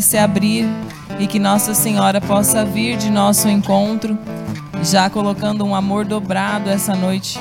[0.00, 0.66] possa se abrir
[1.18, 4.18] e que Nossa Senhora possa vir de nosso encontro,
[4.82, 7.38] já colocando um amor dobrado essa noite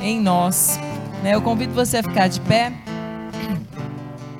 [0.00, 0.78] em nós.
[1.22, 2.72] Né, eu convido você a ficar de pé,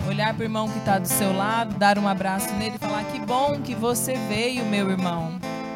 [0.08, 3.02] olhar para o irmão que está do seu lado, dar um abraço nele e falar:
[3.04, 5.33] Que bom que você veio, meu irmão.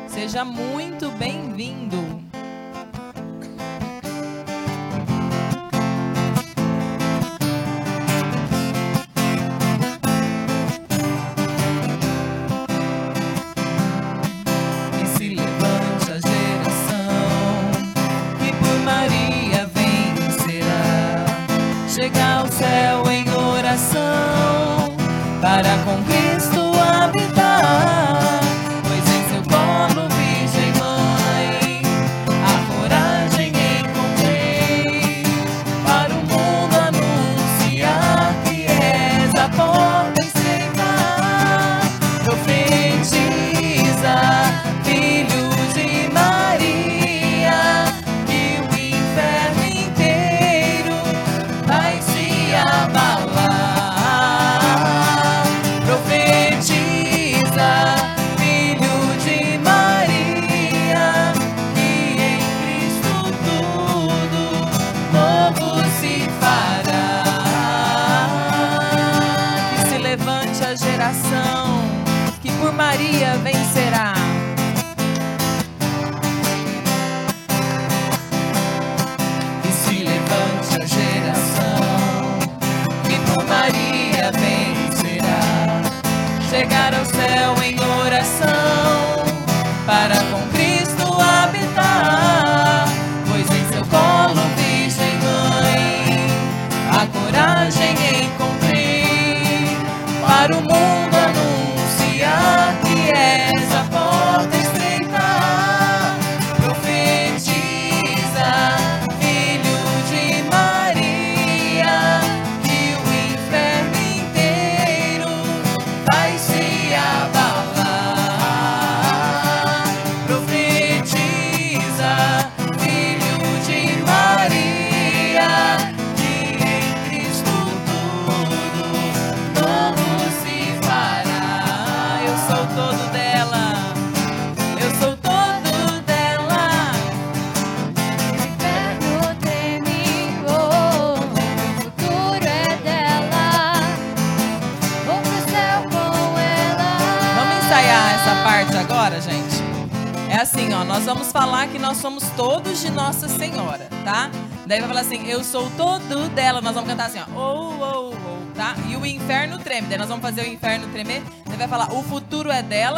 [0.06, 2.21] Seja muito bem-vindo.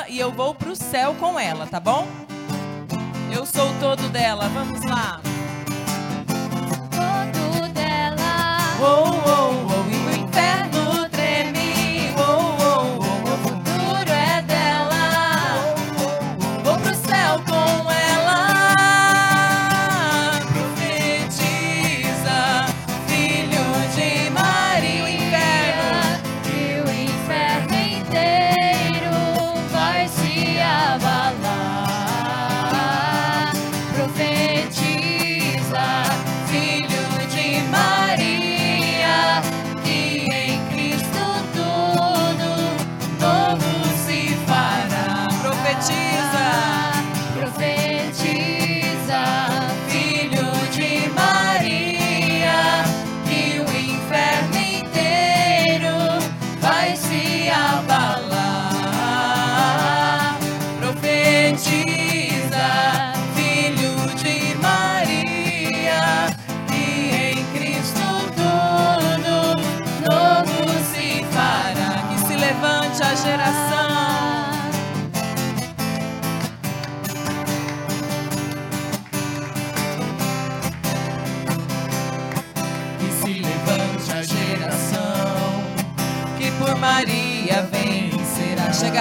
[0.08, 2.06] e eu vou pro céu com ela, tá bom?
[3.32, 5.20] Eu sou todo dela, vamos lá.
[6.90, 8.58] Todo dela.
[8.80, 9.23] Oh.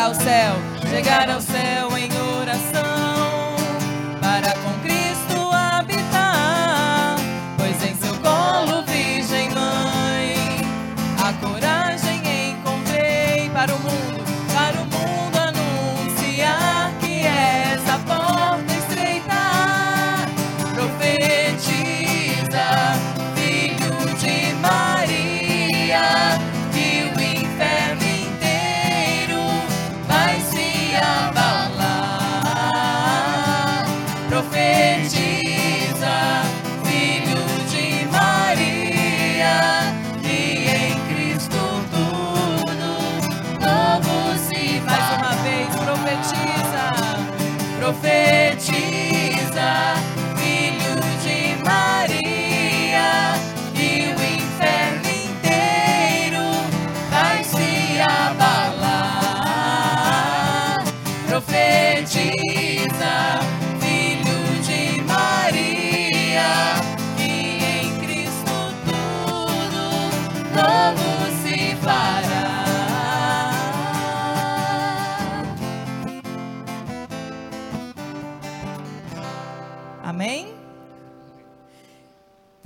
[0.04, 0.56] ao céu,
[0.90, 1.83] chegar ao céu.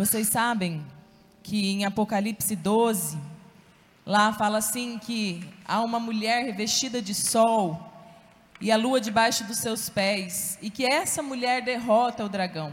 [0.08, 0.86] Vocês sabem
[1.44, 3.18] que em Apocalipse 12,
[4.06, 7.78] lá fala assim que há uma mulher revestida de sol
[8.62, 12.72] e a lua debaixo dos seus pés, e que essa mulher derrota o dragão,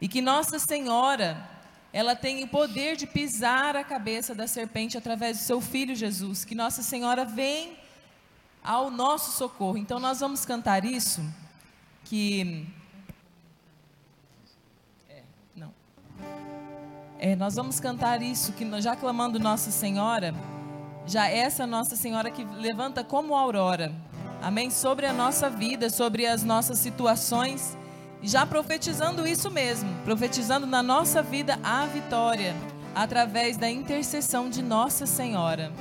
[0.00, 1.36] e que Nossa Senhora,
[1.92, 6.44] ela tem o poder de pisar a cabeça da serpente através do seu filho Jesus,
[6.44, 7.76] que Nossa Senhora vem
[8.62, 9.76] ao nosso socorro.
[9.76, 11.20] Então nós vamos cantar isso
[12.04, 12.64] que
[17.18, 20.34] É, nós vamos cantar isso que já clamando Nossa Senhora,
[21.06, 23.92] já essa Nossa Senhora que levanta como aurora.
[24.42, 24.70] Amém?
[24.70, 27.76] Sobre a nossa vida, sobre as nossas situações,
[28.22, 32.54] já profetizando isso mesmo, profetizando na nossa vida a vitória
[32.94, 35.72] através da intercessão de Nossa Senhora.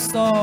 [0.00, 0.39] Brilhante como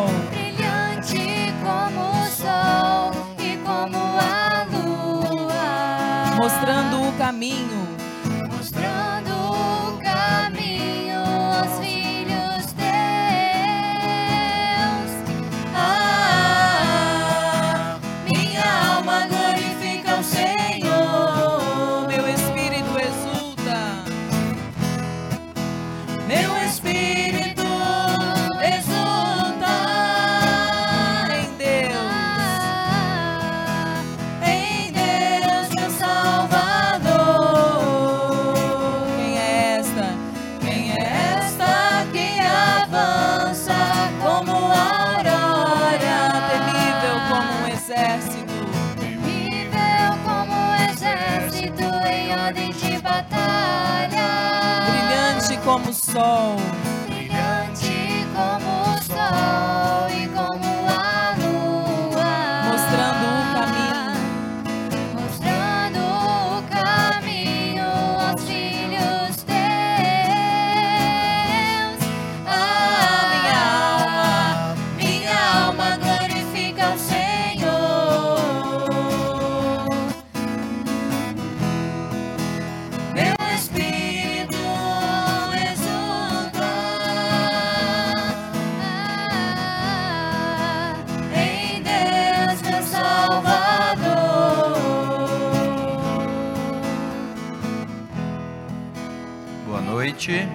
[100.18, 100.48] noite.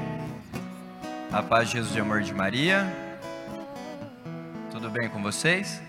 [1.30, 2.84] A paz de Jesus e amor de Maria.
[4.72, 5.80] Tudo bem com vocês?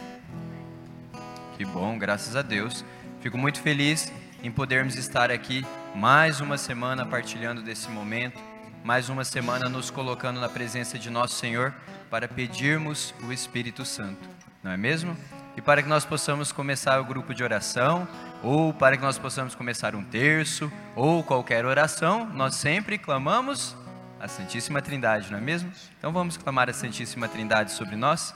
[1.58, 2.86] Que bom, graças a Deus.
[3.20, 4.13] Fico muito feliz
[4.44, 5.65] em podermos estar aqui
[5.96, 8.39] mais uma semana partilhando desse momento,
[8.84, 11.74] mais uma semana nos colocando na presença de nosso Senhor
[12.12, 14.30] para pedirmos o Espírito Santo,
[14.62, 15.18] não é mesmo?
[15.58, 18.08] E para que nós possamos começar o grupo de oração,
[18.44, 23.76] ou para que nós possamos começar um terço, ou qualquer oração, nós sempre clamamos
[24.20, 25.72] a Santíssima Trindade, não é mesmo?
[25.98, 28.36] Então vamos clamar a Santíssima Trindade sobre nós?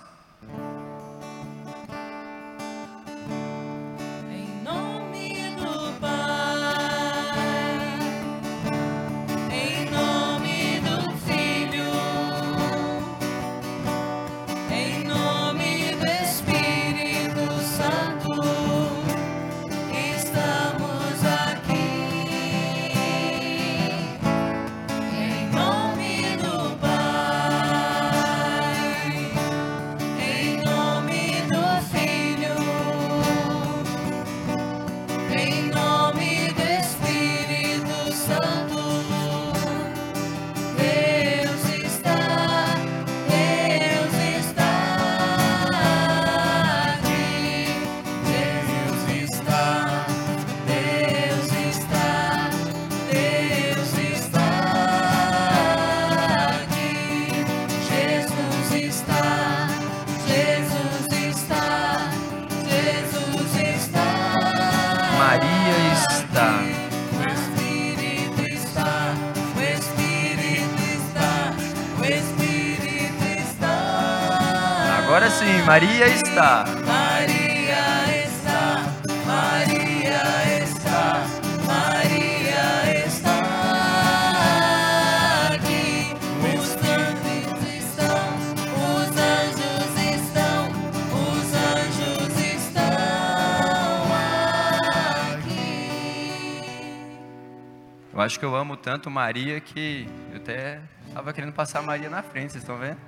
[98.37, 102.51] Acho que eu amo tanto Maria que eu até estava querendo passar Maria na frente,
[102.51, 102.99] vocês estão vendo?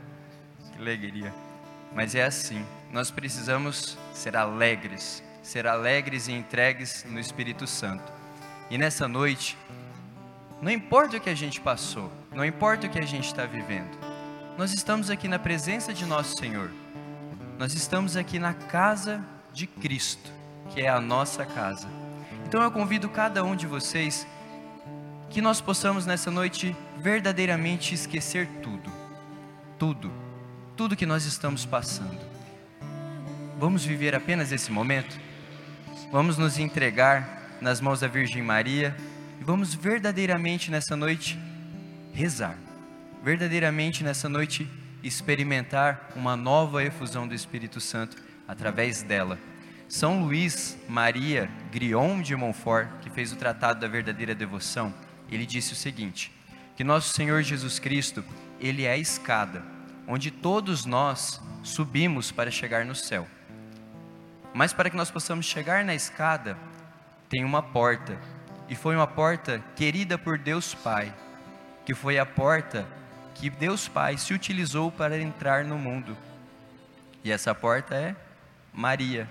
[0.71, 1.31] Que alegria.
[1.93, 8.11] Mas é assim, nós precisamos ser alegres, ser alegres e entregues no Espírito Santo.
[8.71, 9.55] E nessa noite,
[10.63, 13.95] não importa o que a gente passou, não importa o que a gente está vivendo,
[14.57, 16.71] nós estamos aqui na presença de nosso Senhor,
[17.59, 20.31] nós estamos aqui na casa de Cristo,
[20.71, 21.87] que é a nossa casa.
[22.47, 24.25] Então eu convido cada um de vocês
[25.29, 28.91] que nós possamos nessa noite verdadeiramente esquecer tudo,
[29.77, 30.11] tudo,
[30.75, 32.19] tudo que nós estamos passando.
[33.59, 35.19] Vamos viver apenas esse momento?
[36.11, 38.95] Vamos nos entregar nas mãos da Virgem Maria
[39.39, 41.37] e vamos verdadeiramente nessa noite
[42.13, 42.57] rezar,
[43.23, 44.67] verdadeiramente nessa noite
[45.03, 48.17] experimentar uma nova efusão do Espírito Santo
[48.47, 49.37] através dela.
[49.87, 54.93] São Luís Maria Grion de Montfort, que fez o Tratado da Verdadeira Devoção,
[55.31, 56.31] ele disse o seguinte:
[56.75, 58.23] que nosso Senhor Jesus Cristo,
[58.59, 59.79] ele é a escada
[60.11, 63.27] onde todos nós subimos para chegar no céu.
[64.51, 66.57] Mas para que nós possamos chegar na escada,
[67.29, 68.19] tem uma porta,
[68.67, 71.13] e foi uma porta querida por Deus Pai,
[71.85, 72.87] que foi a porta
[73.35, 76.17] que Deus Pai se utilizou para entrar no mundo.
[77.23, 78.15] E essa porta é
[78.73, 79.29] Maria.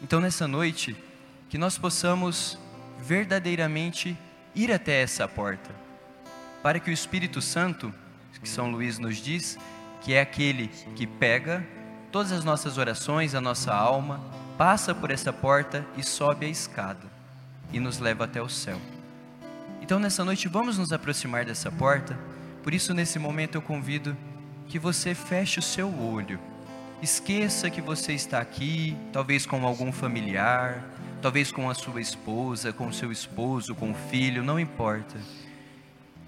[0.00, 0.96] Então nessa noite,
[1.50, 2.58] que nós possamos
[3.00, 4.16] verdadeiramente
[4.54, 5.70] ir até essa porta,
[6.62, 7.92] para que o Espírito Santo,
[8.40, 9.58] que São Luís nos diz,
[10.00, 11.66] que é aquele que pega
[12.10, 14.20] todas as nossas orações, a nossa alma,
[14.58, 17.06] passa por essa porta e sobe a escada
[17.72, 18.80] e nos leva até o céu.
[19.80, 22.18] Então nessa noite vamos nos aproximar dessa porta,
[22.62, 24.16] por isso nesse momento eu convido
[24.68, 26.38] que você feche o seu olho.
[27.02, 30.84] Esqueça que você está aqui, talvez com algum familiar,
[31.20, 35.16] talvez com a sua esposa, com o seu esposo, com o filho, não importa.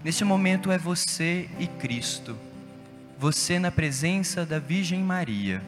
[0.03, 2.37] Neste momento é você e Cristo,
[3.17, 5.61] você na presença da Virgem Maria.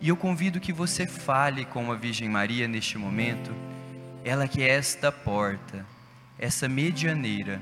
[0.00, 3.54] E eu convido que você fale com a Virgem Maria neste momento,
[4.24, 5.86] ela que é esta porta,
[6.38, 7.60] essa medianeira.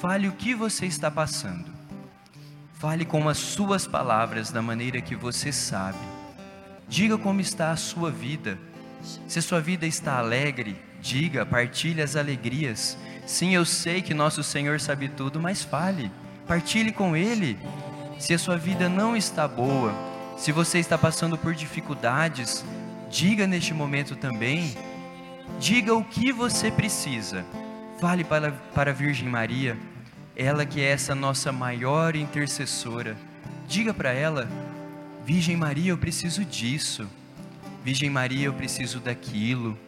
[0.00, 1.72] Fale o que você está passando.
[2.74, 5.98] Fale com as suas palavras da maneira que você sabe.
[6.88, 8.58] Diga como está a sua vida.
[9.26, 12.96] Se sua vida está alegre, diga, partilhe as alegrias.
[13.26, 16.10] Sim, eu sei que nosso Senhor sabe tudo, mas fale,
[16.46, 17.58] partilhe com Ele.
[18.18, 19.94] Se a sua vida não está boa,
[20.36, 22.64] se você está passando por dificuldades,
[23.10, 24.76] diga neste momento também.
[25.58, 27.44] Diga o que você precisa.
[28.00, 29.76] Fale para, para a Virgem Maria,
[30.36, 33.16] ela que é essa nossa maior intercessora.
[33.66, 34.48] Diga para ela:
[35.24, 37.08] Virgem Maria, eu preciso disso.
[37.84, 39.78] Virgem Maria, eu preciso daquilo.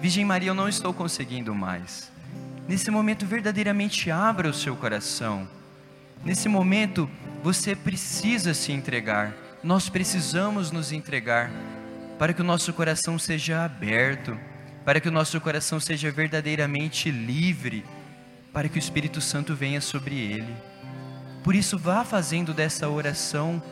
[0.00, 2.10] Virgem Maria, eu não estou conseguindo mais.
[2.68, 5.48] Nesse momento, verdadeiramente abra o seu coração.
[6.24, 7.08] Nesse momento,
[7.42, 9.34] você precisa se entregar.
[9.62, 11.50] Nós precisamos nos entregar
[12.18, 14.38] para que o nosso coração seja aberto,
[14.84, 17.84] para que o nosso coração seja verdadeiramente livre,
[18.52, 20.56] para que o Espírito Santo venha sobre ele.
[21.44, 23.62] Por isso, vá fazendo dessa oração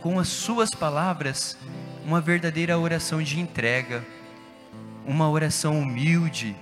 [0.00, 1.56] com as suas palavras
[2.10, 4.04] uma verdadeira oração de entrega,
[5.06, 6.56] uma oração humilde.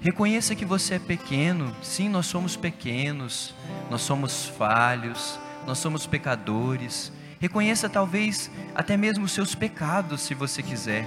[0.00, 3.54] Reconheça que você é pequeno, sim, nós somos pequenos,
[3.90, 7.12] nós somos falhos, nós somos pecadores.
[7.38, 11.06] Reconheça talvez até mesmo os seus pecados, se você quiser,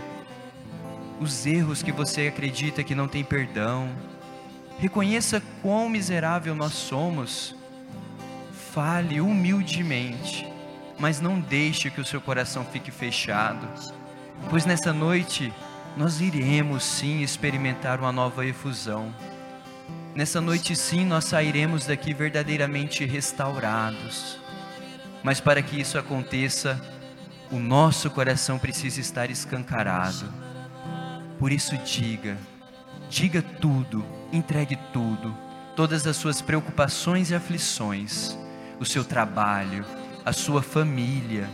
[1.20, 3.90] os erros que você acredita que não tem perdão.
[4.78, 7.56] Reconheça quão miserável nós somos.
[8.72, 10.55] Fale humildemente
[10.98, 13.68] mas não deixe que o seu coração fique fechado,
[14.50, 15.54] pois nessa noite
[15.98, 19.14] nós iremos sim experimentar uma nova efusão.
[20.14, 24.38] Nessa noite sim nós sairemos daqui verdadeiramente restaurados.
[25.24, 26.80] Mas para que isso aconteça,
[27.52, 30.32] o nosso coração precisa estar escancarado.
[31.40, 32.38] Por isso diga,
[33.10, 35.36] diga tudo, entregue tudo,
[35.76, 38.38] todas as suas preocupações e aflições,
[38.80, 39.86] o seu trabalho,
[40.26, 41.48] a sua família,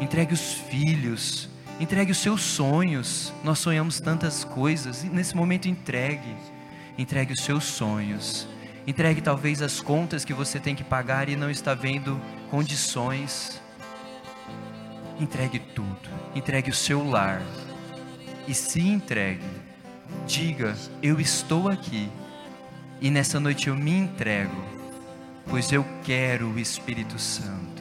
[0.00, 3.30] entregue os filhos, entregue os seus sonhos.
[3.44, 6.34] Nós sonhamos tantas coisas, e nesse momento entregue.
[6.96, 8.46] Entregue os seus sonhos,
[8.86, 12.20] entregue talvez as contas que você tem que pagar e não está vendo
[12.50, 13.60] condições.
[15.18, 17.42] Entregue tudo, entregue o seu lar
[18.46, 19.44] e se entregue.
[20.26, 22.10] Diga: Eu estou aqui
[23.00, 24.62] e nessa noite eu me entrego,
[25.46, 27.71] pois eu quero o Espírito Santo.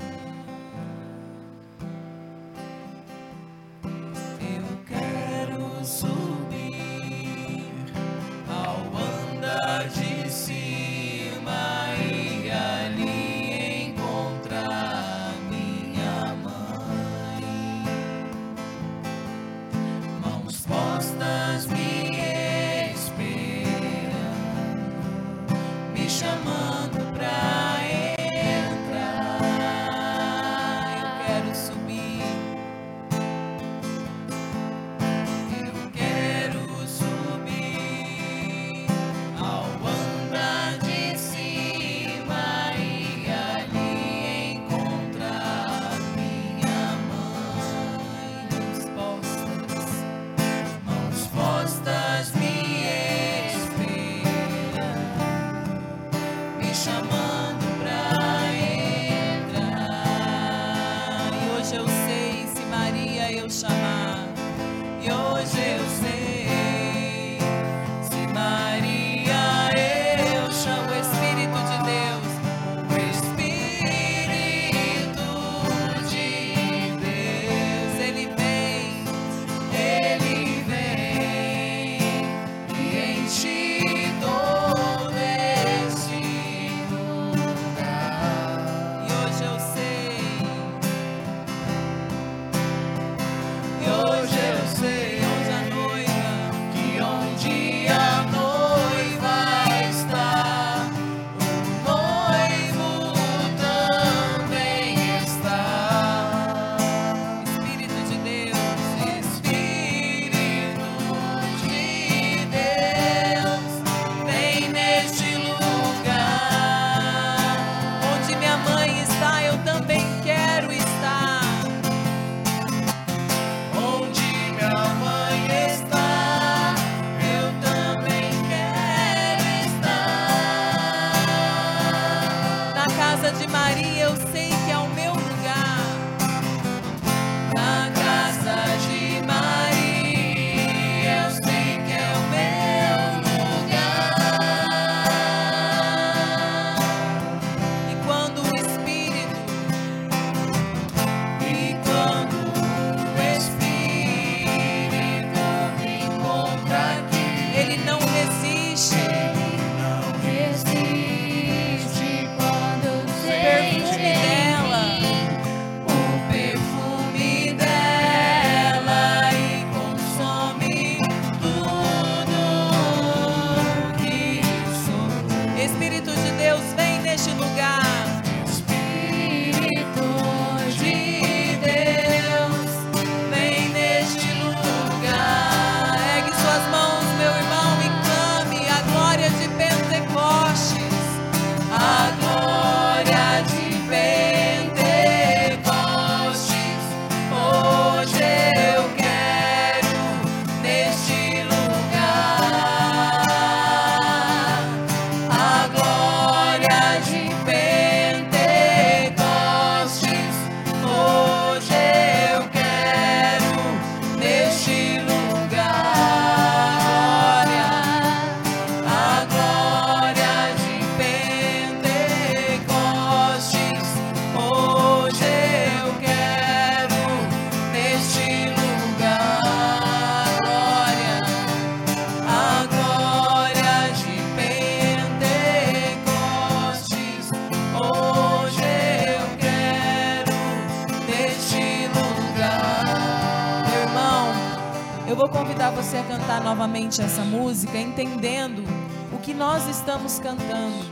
[250.12, 250.92] estamos cantando.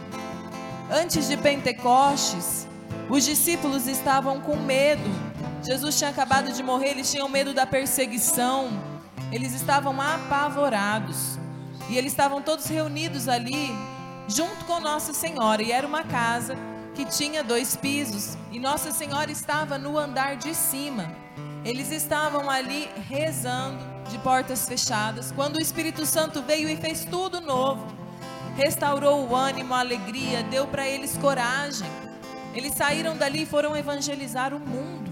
[0.90, 2.68] Antes de Pentecostes,
[3.10, 5.10] os discípulos estavam com medo.
[5.64, 8.70] Jesus tinha acabado de morrer, eles tinham medo da perseguição.
[9.32, 11.38] Eles estavam apavorados.
[11.90, 13.72] E eles estavam todos reunidos ali,
[14.28, 15.62] junto com Nossa Senhora.
[15.62, 16.56] E era uma casa
[16.96, 18.38] que tinha dois pisos.
[18.52, 21.12] E Nossa Senhora estava no andar de cima.
[21.66, 27.42] Eles estavam ali rezando, de portas fechadas, quando o Espírito Santo veio e fez tudo
[27.42, 27.99] novo
[28.60, 31.90] restaurou o ânimo, a alegria, deu para eles coragem.
[32.54, 35.10] Eles saíram dali e foram evangelizar o mundo.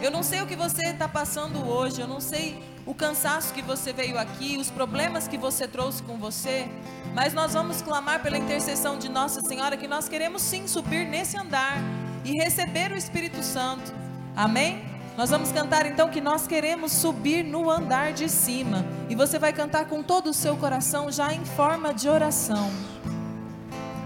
[0.00, 3.62] Eu não sei o que você está passando hoje, eu não sei o cansaço que
[3.62, 6.68] você veio aqui, os problemas que você trouxe com você,
[7.14, 11.36] mas nós vamos clamar pela intercessão de Nossa Senhora que nós queremos sim subir nesse
[11.36, 11.78] andar
[12.24, 13.92] e receber o Espírito Santo.
[14.36, 14.97] Amém?
[15.18, 18.86] Nós vamos cantar então que nós queremos subir no andar de cima.
[19.08, 22.70] E você vai cantar com todo o seu coração, já em forma de oração.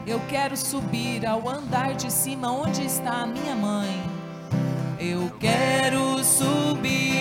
[0.06, 4.02] Eu quero subir ao andar de cima, onde está a minha mãe.
[4.98, 7.11] Eu quero subir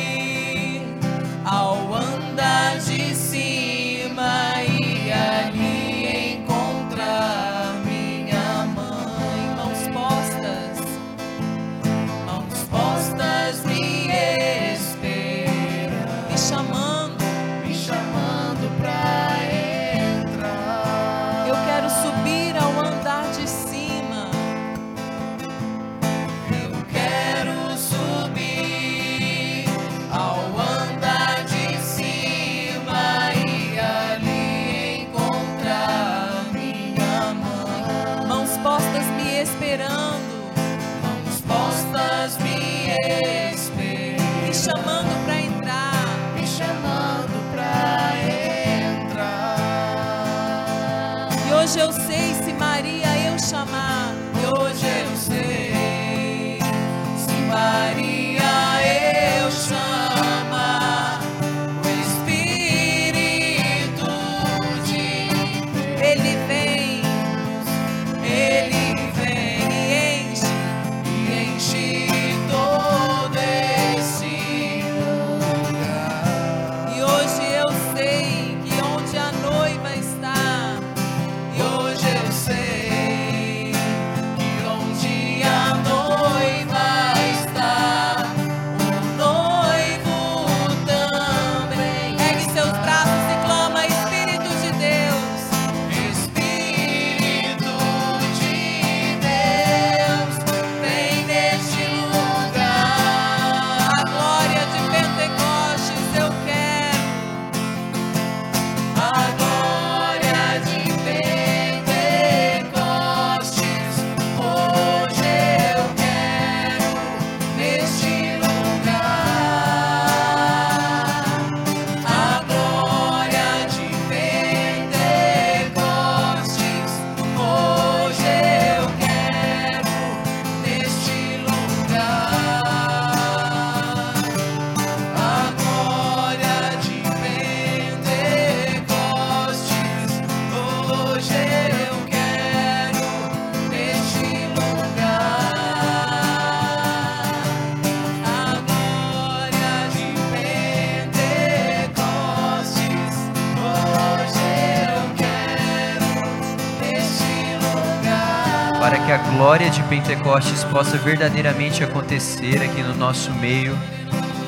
[158.82, 163.78] Para que a glória de Pentecostes possa verdadeiramente acontecer aqui no nosso meio,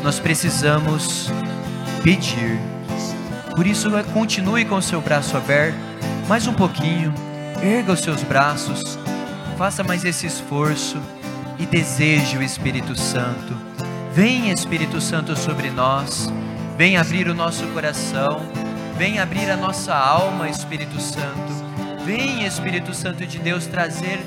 [0.01, 1.29] nós precisamos
[2.01, 2.59] pedir.
[3.55, 5.77] Por isso, continue com o seu braço aberto,
[6.27, 7.13] mais um pouquinho,
[7.61, 8.97] erga os seus braços,
[9.55, 10.97] faça mais esse esforço
[11.59, 13.55] e deseje o Espírito Santo.
[14.15, 16.33] Vem, Espírito Santo, sobre nós,
[16.75, 18.41] vem abrir o nosso coração,
[18.97, 21.62] vem abrir a nossa alma, Espírito Santo.
[22.05, 24.19] Vem, Espírito Santo de Deus, trazer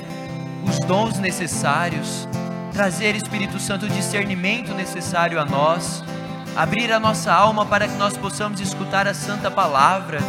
[0.67, 2.27] os dons necessários,
[2.73, 6.03] trazer, Espírito Santo, o discernimento necessário a nós,
[6.57, 10.21] abrir a nossa alma para que nós possamos escutar a Santa Palavra.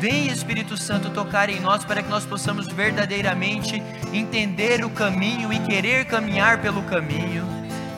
[0.00, 5.58] Vem, Espírito Santo, tocar em nós para que nós possamos verdadeiramente entender o caminho e
[5.58, 7.46] querer caminhar pelo caminho.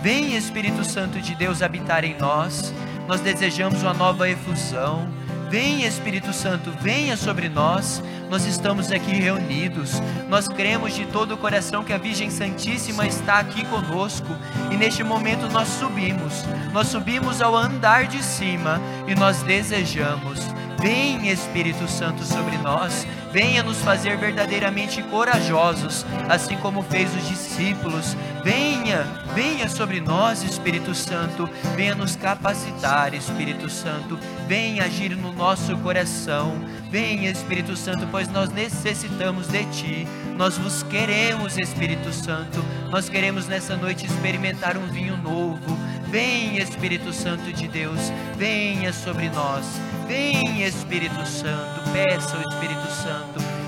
[0.03, 2.75] Vem, Espírito Santo de Deus, habitar em nós.
[3.07, 5.20] Nós desejamos uma nova efusão.
[5.51, 8.01] Vem, Espírito Santo, venha sobre nós.
[8.31, 10.01] Nós estamos aqui reunidos.
[10.29, 14.29] Nós cremos de todo o coração que a Virgem Santíssima está aqui conosco.
[14.71, 16.45] E neste momento nós subimos.
[16.73, 20.39] Nós subimos ao andar de cima e nós desejamos.
[20.81, 23.05] Vem, Espírito Santo, sobre nós.
[23.33, 28.17] Venha nos fazer verdadeiramente corajosos, assim como fez os discípulos.
[28.43, 31.49] Venha, venha sobre nós, Espírito Santo.
[31.77, 34.19] Venha nos capacitar, Espírito Santo.
[34.49, 36.57] Venha agir no nosso coração.
[36.91, 40.09] Venha, Espírito Santo, pois nós necessitamos de Ti.
[40.37, 42.65] Nós vos queremos, Espírito Santo.
[42.91, 45.79] Nós queremos nessa noite experimentar um vinho novo.
[46.11, 48.01] Vem, Espírito Santo de Deus,
[48.37, 49.65] venha sobre nós.
[50.09, 53.20] Vem, Espírito Santo, peça ao Espírito Santo,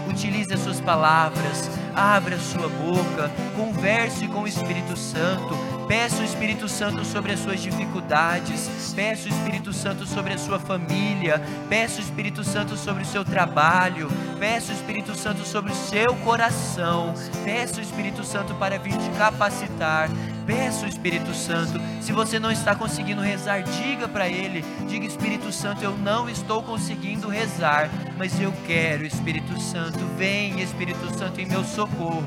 [0.08, 5.56] utilize as suas palavras, abra sua boca, converse com o Espírito Santo,
[5.92, 8.94] Peça o Espírito Santo sobre as suas dificuldades.
[8.96, 11.38] Peça o Espírito Santo sobre a sua família.
[11.68, 14.08] Peça o Espírito Santo sobre o seu trabalho.
[14.38, 17.12] Peça o Espírito Santo sobre o seu coração.
[17.44, 20.08] Peça o Espírito Santo para vir te capacitar.
[20.46, 21.78] Peça o Espírito Santo.
[22.00, 26.62] Se você não está conseguindo rezar, diga para Ele: diga, Espírito Santo, eu não estou
[26.62, 29.98] conseguindo rezar, mas eu quero, Espírito Santo.
[30.16, 32.24] Vem, Espírito Santo, em meu socorro.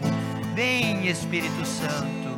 [0.54, 2.35] Vem, Espírito Santo.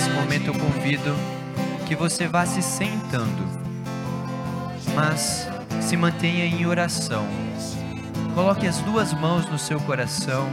[0.00, 1.14] Nesse momento eu convido
[1.86, 3.46] que você vá se sentando,
[4.94, 5.46] mas
[5.82, 7.26] se mantenha em oração.
[8.34, 10.48] Coloque as duas mãos no seu coração,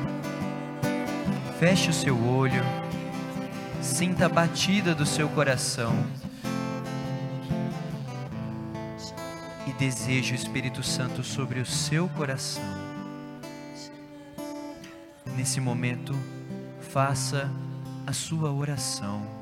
[1.62, 2.62] feche o seu olho,
[3.82, 5.96] sinta a batida do seu coração
[9.66, 12.66] e deseje o Espírito Santo sobre o seu coração.
[15.38, 16.14] Nesse momento,
[16.82, 17.50] faça
[18.06, 19.37] a sua oração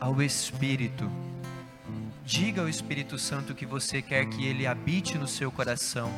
[0.00, 1.10] ao Espírito.
[2.24, 6.10] Diga ao Espírito Santo que você quer que ele habite no seu coração,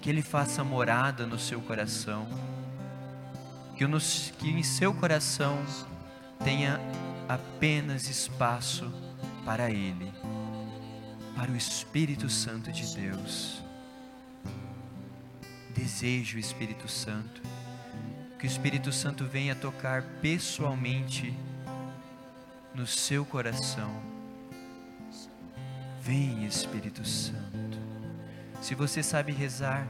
[0.00, 2.26] que ele faça morada no seu coração,
[3.76, 5.58] que, o nos- que em seu coração
[6.42, 6.80] tenha
[7.28, 8.92] apenas espaço
[9.44, 10.12] para ele,
[11.36, 13.62] para o Espírito Santo de Deus.
[15.74, 17.42] Desejo o Espírito Santo,
[18.38, 21.32] que o Espírito Santo venha tocar pessoalmente
[22.76, 23.90] no seu coração.
[26.02, 27.78] Vem, Espírito Santo.
[28.60, 29.88] Se você sabe rezar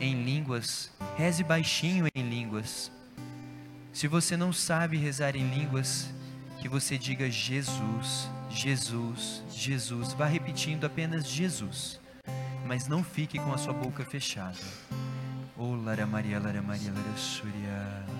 [0.00, 2.90] em línguas, reze baixinho em línguas.
[3.92, 6.10] Se você não sabe rezar em línguas,
[6.60, 10.12] que você diga Jesus, Jesus, Jesus.
[10.14, 12.00] Vá repetindo apenas Jesus,
[12.66, 14.58] mas não fique com a sua boca fechada.
[15.56, 18.13] Oh, Lara Maria, Lara Maria, Lara Surya.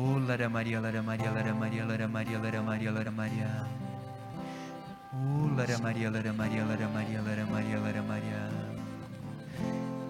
[0.00, 3.66] Oh, Lara Maria, Lara Maria, Lara Maria, Lara Maria, Lara Maria, Lara Maria.
[5.12, 8.42] Oh, Lara Maria, Lara Maria, Lara Maria, Lara Maria, Lara Maria.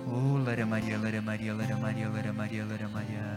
[0.07, 3.29] Oh, Lara Maria, Lara Maria, Lara Maria, Lara Maria, Lara Maria.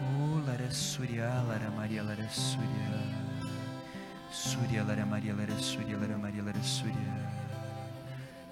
[0.00, 2.88] Oh, Lara Surya, Lara Maria, Lara Surya.
[4.32, 7.12] Surya, Lara Maria, Lara Surya, Lara Maria, Lara Surya.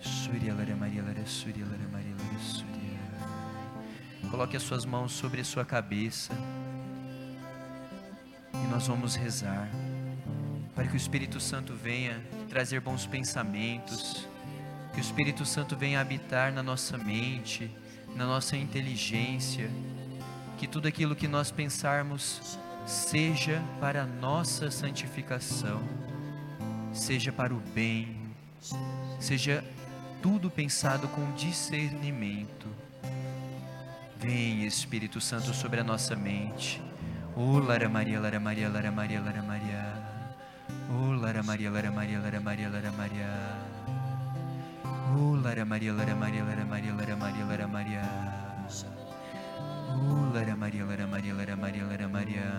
[0.03, 2.82] Surya, Lara Maria, Lara Surya, Lara Maria, Lara Surya.
[4.31, 6.33] Coloque as suas mãos sobre a sua cabeça.
[8.55, 9.69] E nós vamos rezar
[10.75, 14.27] para que o Espírito Santo venha trazer bons pensamentos,
[14.93, 17.71] que o Espírito Santo venha habitar na nossa mente,
[18.17, 19.71] na nossa inteligência,
[20.59, 25.83] que tudo aquilo que nós pensarmos seja para a nossa santificação,
[26.93, 28.17] seja para o bem,
[29.21, 29.65] seja
[30.21, 32.62] tudo pensado com discernimento.
[34.23, 36.81] Vem Espírito Santo sobre a nossa mente.
[37.35, 39.85] Oh, Lara Maria, Lara Maria, Lara Maria, Lara Maria.
[40.89, 43.59] Oh, Lara Maria, Lara Maria, Lara Maria, Lara Maria.
[45.13, 48.03] Oh, Lara Maria, Lara Maria, Lara Maria, Lara Maria, Lara Maria.
[49.89, 52.53] Oh, Lara Maria, Lara Maria, Lara Maria, Lara Maria.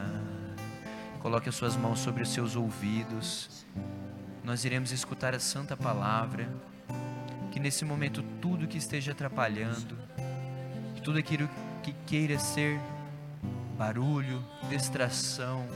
[1.22, 3.66] Coloque as suas mãos sobre os seus ouvidos.
[4.44, 6.50] Nós iremos escutar a santa palavra.
[7.54, 9.98] Que nesse momento tudo que esteja atrapalhando,
[11.04, 11.50] tudo aquilo
[11.84, 12.80] que queira ser
[13.78, 15.68] barulho, distração,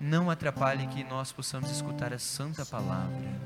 [0.00, 3.40] não atrapalhe que nós possamos escutar a santa palavra.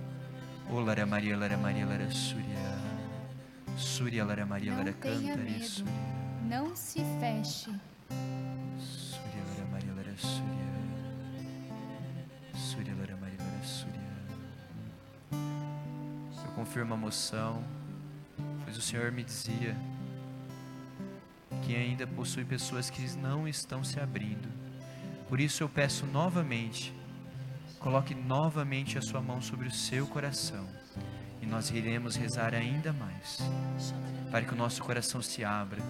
[0.70, 2.74] Oh, Lara Maria, Lara Maria, Lara Surya.
[3.77, 5.64] Surya, Lara Maria, Não Lara medo.
[5.64, 5.92] Surya.
[6.48, 7.70] Não se feche.
[8.79, 10.64] Surya, Lara Maria, Lara Surya.
[12.55, 14.00] Surya, Lara Maria, Lara Surya.
[16.44, 17.62] Eu confirmo a moção,
[18.64, 19.77] pois o Senhor me dizia
[21.64, 24.48] que ainda possui pessoas que não estão se abrindo.
[25.29, 26.94] Por isso eu peço novamente,
[27.79, 30.66] coloque novamente a sua mão sobre o seu coração
[31.44, 33.38] e nós iremos rezar ainda mais,
[34.31, 35.83] para que o nosso coração se abra,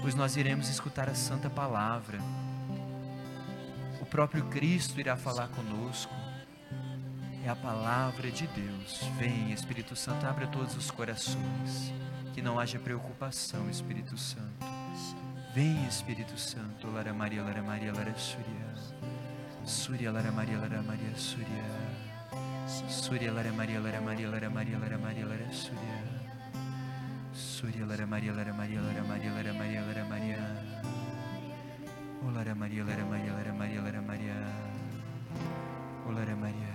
[0.00, 2.18] pois nós iremos escutar a santa palavra.
[4.00, 6.14] O próprio Cristo irá falar conosco.
[7.44, 9.00] É a palavra de Deus.
[9.18, 11.92] Vem, Espírito Santo, abra todos os corações.
[12.38, 14.64] Que não haja preocupação, Espírito Santo.
[15.52, 16.86] Vem, Espírito Santo.
[16.86, 18.74] Lara Maria, Lara Maria, Lara Surya.
[19.64, 21.64] Surya, Lara Maria, Lara Maria, Surya.
[22.88, 25.98] Surya, Lara Maria, Lara Maria, Lara Maria, Lara Maria, Lara Surya.
[27.32, 30.38] Surya, Lara Maria, Lara Maria, Lara Maria, Lara Maria, Lara Maria.
[32.22, 34.36] Oh, Lara Maria, Lara Maria, Lara Maria, Lara Maria.
[36.06, 36.74] Oh, Lara Maria.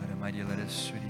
[0.00, 1.05] Lara Maria, Lara Surya.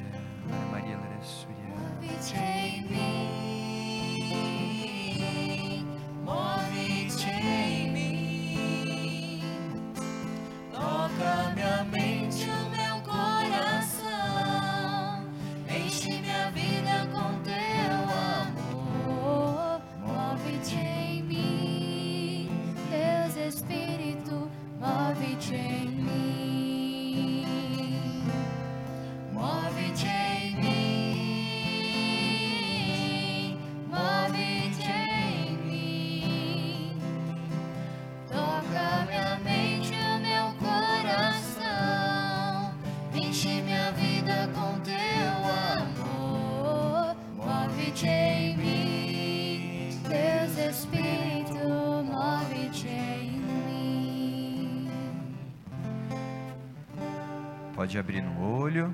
[57.87, 58.93] Pode abrir no olho.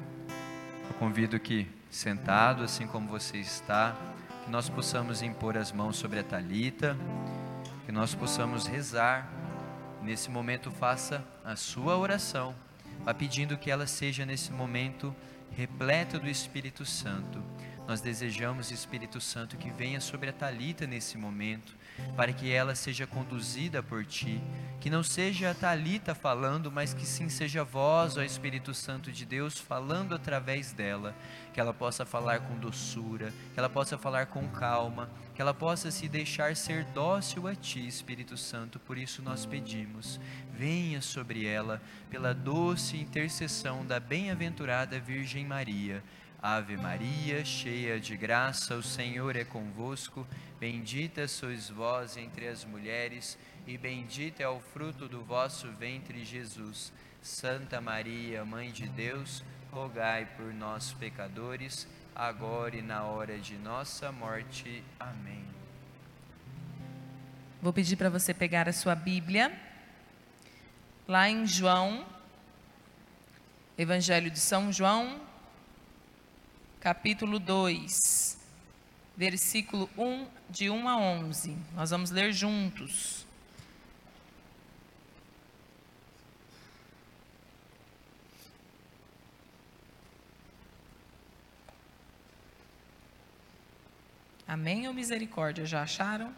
[0.86, 3.96] Eu convido que, sentado, assim como você está,
[4.44, 6.94] que nós possamos impor as mãos sobre a talita,
[7.86, 9.32] que nós possamos rezar.
[10.02, 12.54] Nesse momento, faça a sua oração,
[13.02, 15.16] vá pedindo que ela seja nesse momento
[15.56, 17.42] repleta do Espírito Santo.
[17.88, 21.74] Nós desejamos, Espírito Santo, que venha sobre a talita nesse momento,
[22.14, 24.38] para que ela seja conduzida por ti,
[24.82, 29.24] que não seja a talita falando, mas que sim seja voz, ó Espírito Santo de
[29.24, 31.14] Deus, falando através dela,
[31.54, 35.92] que ela possa falar com doçura, que ela possa falar com calma, que ela possa
[35.92, 38.80] se deixar ser dócil a ti, Espírito Santo.
[38.80, 40.18] Por isso nós pedimos,
[40.52, 46.02] venha sobre ela pela doce intercessão da bem-aventurada Virgem Maria.
[46.42, 50.26] Ave Maria, cheia de graça, o Senhor é convosco.
[50.58, 56.92] Bendita sois vós entre as mulheres, e bendito é o fruto do vosso ventre, Jesus.
[57.22, 64.10] Santa Maria, Mãe de Deus, rogai por nós, pecadores, agora e na hora de nossa
[64.10, 64.82] morte.
[64.98, 65.44] Amém.
[67.60, 69.56] Vou pedir para você pegar a sua Bíblia,
[71.06, 72.04] lá em João,
[73.78, 75.20] Evangelho de São João,
[76.80, 78.36] capítulo 2,
[79.16, 81.56] versículo 1, de 1 a 11.
[81.76, 83.24] Nós vamos ler juntos.
[94.52, 95.64] Amém ou misericórdia?
[95.64, 96.30] Já acharam?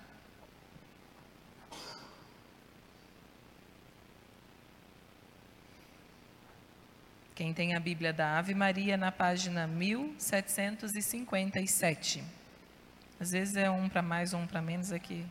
[7.34, 12.22] Quem tem a Bíblia da Ave Maria na página 1757.
[13.18, 15.26] Às vezes é um para mais um para menos aqui.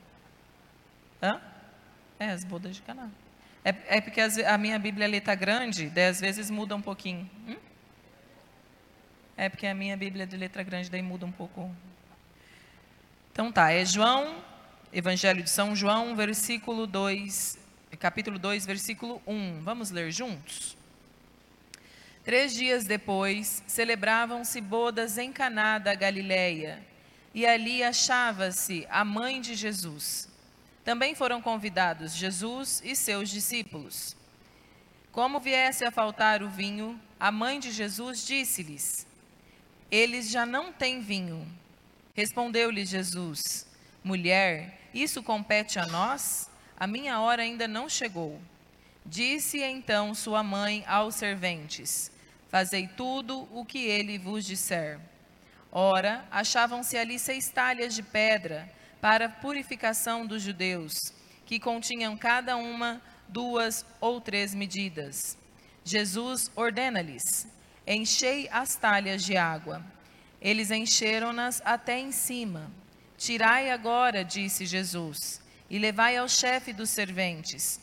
[1.22, 1.40] Hã?
[2.20, 3.10] É, as bodas de Caná.
[3.64, 6.82] É, é porque as, a minha Bíblia é letra grande, daí às vezes muda um
[6.82, 7.30] pouquinho.
[7.48, 7.56] Hum?
[9.38, 11.74] É porque a minha Bíblia é de letra grande, daí muda um pouco.
[13.34, 14.36] Então tá, é João,
[14.94, 17.58] Evangelho de São João, versículo 2,
[17.98, 19.60] capítulo 2, versículo 1.
[19.64, 20.78] Vamos ler juntos?
[22.24, 26.80] Três dias depois, celebravam-se bodas em Caná da Galileia,
[27.34, 30.30] e ali achava-se a mãe de Jesus.
[30.86, 34.16] Também foram convidados Jesus e seus discípulos.
[35.12, 39.08] Como viesse a faltar o vinho, a mãe de Jesus disse-lhes:
[39.90, 41.63] Eles já não têm vinho.
[42.14, 43.66] Respondeu-lhe Jesus:
[44.04, 46.48] Mulher, isso compete a nós?
[46.78, 48.40] A minha hora ainda não chegou.
[49.04, 52.12] Disse então sua mãe aos serventes:
[52.50, 55.00] Fazei tudo o que ele vos disser.
[55.72, 61.12] Ora, achavam-se ali seis talhas de pedra para purificação dos judeus,
[61.48, 65.36] que continham cada uma duas ou três medidas.
[65.84, 67.48] Jesus ordena-lhes:
[67.88, 69.84] Enchei as talhas de água.
[70.44, 72.70] Eles encheram-nas até em cima.
[73.18, 77.80] Tirai agora, disse Jesus, e levai ao chefe dos serventes.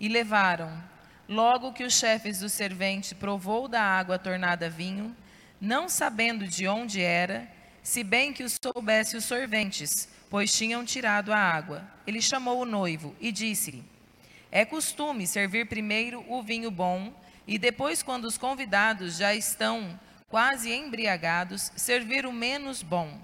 [0.00, 0.82] E levaram.
[1.28, 5.14] Logo que o chefe dos serventes provou da água tornada vinho,
[5.60, 7.46] não sabendo de onde era,
[7.82, 11.86] se bem que o soubesse os sorventes, pois tinham tirado a água.
[12.06, 13.84] Ele chamou o noivo e disse-lhe:
[14.50, 17.12] É costume servir primeiro o vinho bom,
[17.46, 23.20] e depois, quando os convidados já estão quase embriagados, servir o menos bom.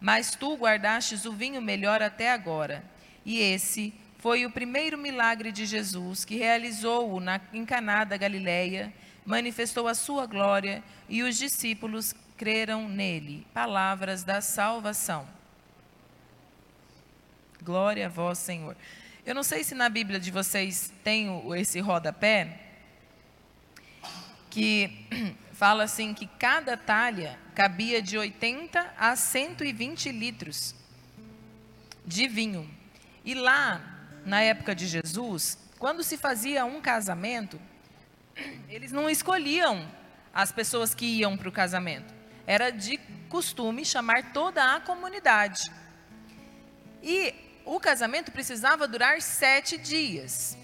[0.00, 2.84] Mas tu guardastes o vinho melhor até agora.
[3.24, 7.20] E esse foi o primeiro milagre de Jesus que realizou-o
[7.52, 8.94] em Caná da Galileia,
[9.24, 13.44] manifestou a sua glória e os discípulos creram nele.
[13.52, 15.26] Palavras da salvação.
[17.62, 18.76] Glória a vós, Senhor.
[19.24, 22.60] Eu não sei se na Bíblia de vocês tem esse rodapé,
[24.48, 25.04] que
[25.56, 30.74] fala assim que cada talha cabia de 80 a 120 litros
[32.04, 32.70] de vinho.
[33.24, 33.80] E lá,
[34.24, 37.60] na época de Jesus, quando se fazia um casamento,
[38.68, 39.90] eles não escolhiam
[40.32, 42.14] as pessoas que iam para o casamento
[42.46, 42.98] era de
[43.28, 45.70] costume chamar toda a comunidade.
[47.02, 47.34] E
[47.64, 50.56] o casamento precisava durar sete dias.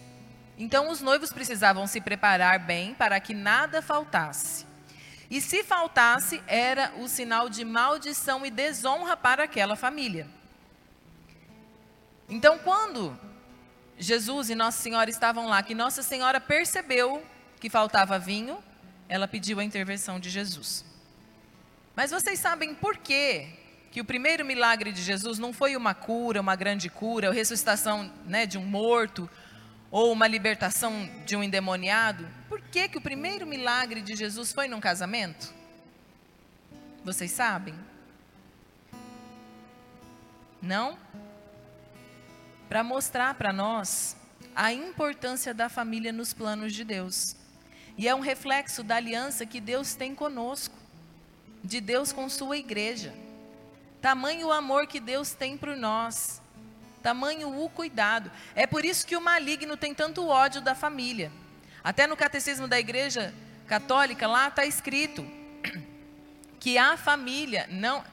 [0.57, 4.65] Então os noivos precisavam se preparar bem para que nada faltasse.
[5.33, 10.29] E se faltasse, era o sinal de maldição e desonra para aquela família.
[12.29, 13.19] Então, quando
[13.97, 17.25] Jesus e Nossa Senhora estavam lá, que Nossa Senhora percebeu
[17.59, 18.63] que faltava vinho,
[19.09, 20.85] ela pediu a intervenção de Jesus.
[21.97, 23.49] Mas vocês sabem por quê?
[23.91, 28.13] Que o primeiro milagre de Jesus não foi uma cura, uma grande cura, a ressuscitação
[28.27, 29.31] né, de um morto,
[29.93, 32.27] ou uma libertação de um endemoniado.
[32.49, 35.53] Por que, que o primeiro milagre de Jesus foi num casamento?
[37.05, 37.75] Vocês sabem?
[40.61, 40.99] Não?
[42.69, 44.17] Para mostrar para nós
[44.57, 47.37] a importância da família nos planos de Deus.
[47.99, 50.75] E é um reflexo da aliança que Deus tem conosco
[51.63, 53.15] de Deus com sua igreja.
[54.01, 56.42] Tamanho o amor que Deus tem por nós.
[57.03, 58.31] Tamanho o cuidado.
[58.55, 61.33] É por isso que o maligno tem tanto ódio da família.
[61.83, 63.35] Até no catecismo da igreja
[63.67, 65.27] católica, lá está escrito
[66.61, 68.05] que a família não.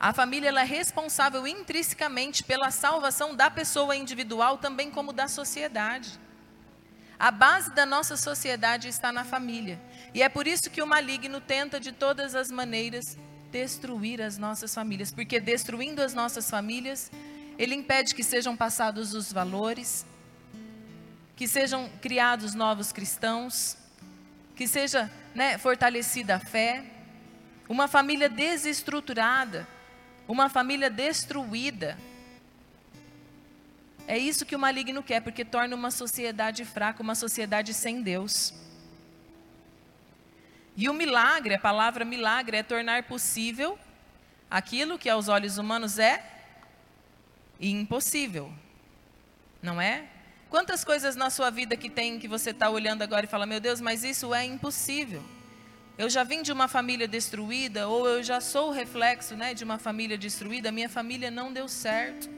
[0.00, 6.18] A família é responsável intrinsecamente pela salvação da pessoa individual, também como da sociedade.
[7.18, 9.78] A base da nossa sociedade está na família.
[10.14, 13.18] E é por isso que o maligno tenta de todas as maneiras
[13.50, 17.10] destruir as nossas famílias, porque destruindo as nossas famílias,
[17.58, 20.06] ele impede que sejam passados os valores,
[21.34, 23.76] que sejam criados novos cristãos,
[24.54, 26.84] que seja né, fortalecida a fé.
[27.68, 29.66] Uma família desestruturada,
[30.26, 31.98] uma família destruída,
[34.08, 38.54] é isso que o maligno quer, porque torna uma sociedade fraca, uma sociedade sem Deus.
[40.74, 43.78] E o milagre, a palavra milagre, é tornar possível
[44.50, 46.37] aquilo que aos olhos humanos é
[47.60, 48.52] impossível.
[49.62, 50.06] Não é?
[50.48, 53.60] Quantas coisas na sua vida que tem que você está olhando agora e fala, meu
[53.60, 55.22] Deus, mas isso é impossível.
[55.98, 59.64] Eu já vim de uma família destruída, ou eu já sou o reflexo né, de
[59.64, 62.30] uma família destruída, minha família não deu certo.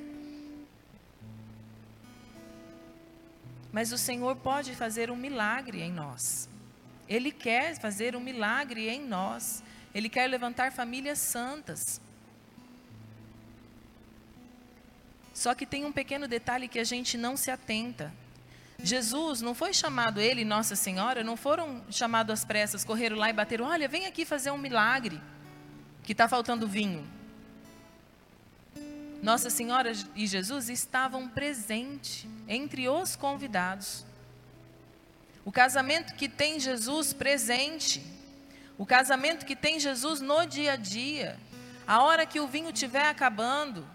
[3.71, 6.49] Mas o Senhor pode fazer um milagre em nós.
[7.09, 9.62] Ele quer fazer um milagre em nós.
[9.95, 12.01] Ele quer levantar famílias santas.
[15.41, 18.12] Só que tem um pequeno detalhe que a gente não se atenta.
[18.82, 23.30] Jesus não foi chamado, ele e Nossa Senhora, não foram chamados às pressas, correram lá
[23.30, 25.18] e bateram: olha, vem aqui fazer um milagre,
[26.03, 27.11] que está faltando vinho.
[29.22, 34.05] Nossa Senhora e Jesus estavam presentes entre os convidados.
[35.43, 38.05] O casamento que tem Jesus presente,
[38.76, 41.41] o casamento que tem Jesus no dia a dia,
[41.86, 43.88] a hora que o vinho estiver acabando,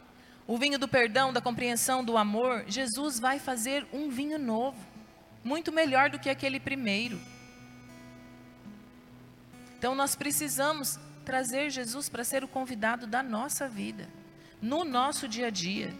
[0.47, 4.77] o vinho do perdão, da compreensão, do amor, Jesus vai fazer um vinho novo,
[5.43, 7.19] muito melhor do que aquele primeiro.
[9.77, 14.07] Então nós precisamos trazer Jesus para ser o convidado da nossa vida
[14.61, 15.93] no nosso dia a dia.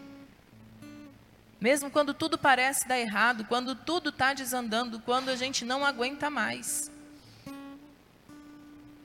[1.60, 6.28] Mesmo quando tudo parece dar errado, quando tudo está desandando, quando a gente não aguenta
[6.28, 6.90] mais.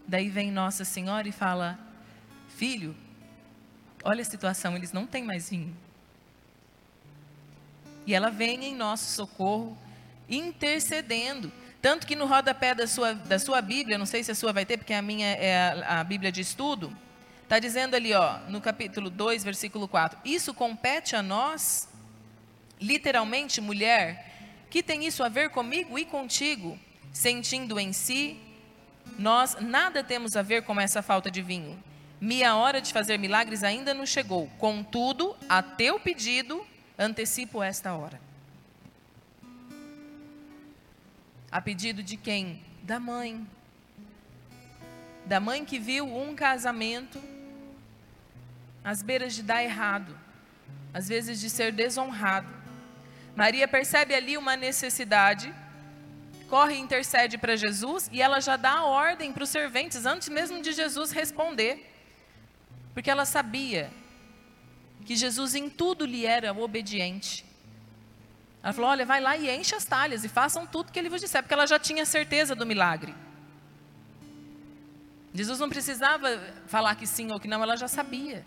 [0.07, 1.79] Daí vem Nossa Senhora e fala:
[2.49, 2.95] Filho,
[4.03, 5.75] olha a situação, eles não têm mais vinho.
[8.05, 9.77] E ela vem em nosso socorro,
[10.29, 11.51] intercedendo.
[11.81, 14.65] Tanto que no rodapé da sua, da sua Bíblia, não sei se a sua vai
[14.65, 16.95] ter, porque a minha é a, a Bíblia de estudo,
[17.51, 21.89] Está dizendo ali, ó, no capítulo 2, versículo 4: Isso compete a nós,
[22.79, 26.79] literalmente, mulher, que tem isso a ver comigo e contigo,
[27.11, 28.39] sentindo em si,
[29.19, 31.77] nós nada temos a ver com essa falta de vinho.
[32.21, 34.47] Minha hora de fazer milagres ainda não chegou.
[34.59, 36.63] Contudo, a teu pedido,
[36.95, 38.21] antecipo esta hora.
[41.51, 42.63] A pedido de quem?
[42.83, 43.43] Da mãe.
[45.25, 47.19] Da mãe que viu um casamento
[48.83, 50.15] às beiras de dar errado,
[50.93, 52.53] às vezes de ser desonrado.
[53.35, 55.51] Maria percebe ali uma necessidade,
[56.47, 60.29] corre e intercede para Jesus e ela já dá a ordem para os serventes antes
[60.29, 61.90] mesmo de Jesus responder.
[62.93, 63.91] Porque ela sabia
[65.05, 67.45] que Jesus em tudo lhe era obediente.
[68.61, 71.21] Ela falou: Olha, vai lá e enche as talhas e façam tudo que ele vos
[71.21, 73.13] disser, porque ela já tinha certeza do milagre.
[75.33, 76.27] Jesus não precisava
[76.67, 78.45] falar que sim ou que não, ela já sabia.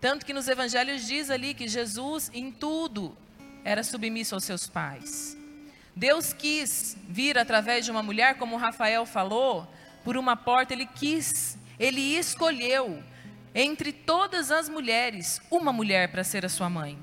[0.00, 3.16] Tanto que nos evangelhos diz ali que Jesus em tudo
[3.64, 5.36] era submisso aos seus pais.
[5.94, 9.68] Deus quis vir através de uma mulher, como Rafael falou,
[10.04, 13.02] por uma porta, ele quis, ele escolheu
[13.54, 16.98] entre todas as mulheres uma mulher para ser a sua mãe.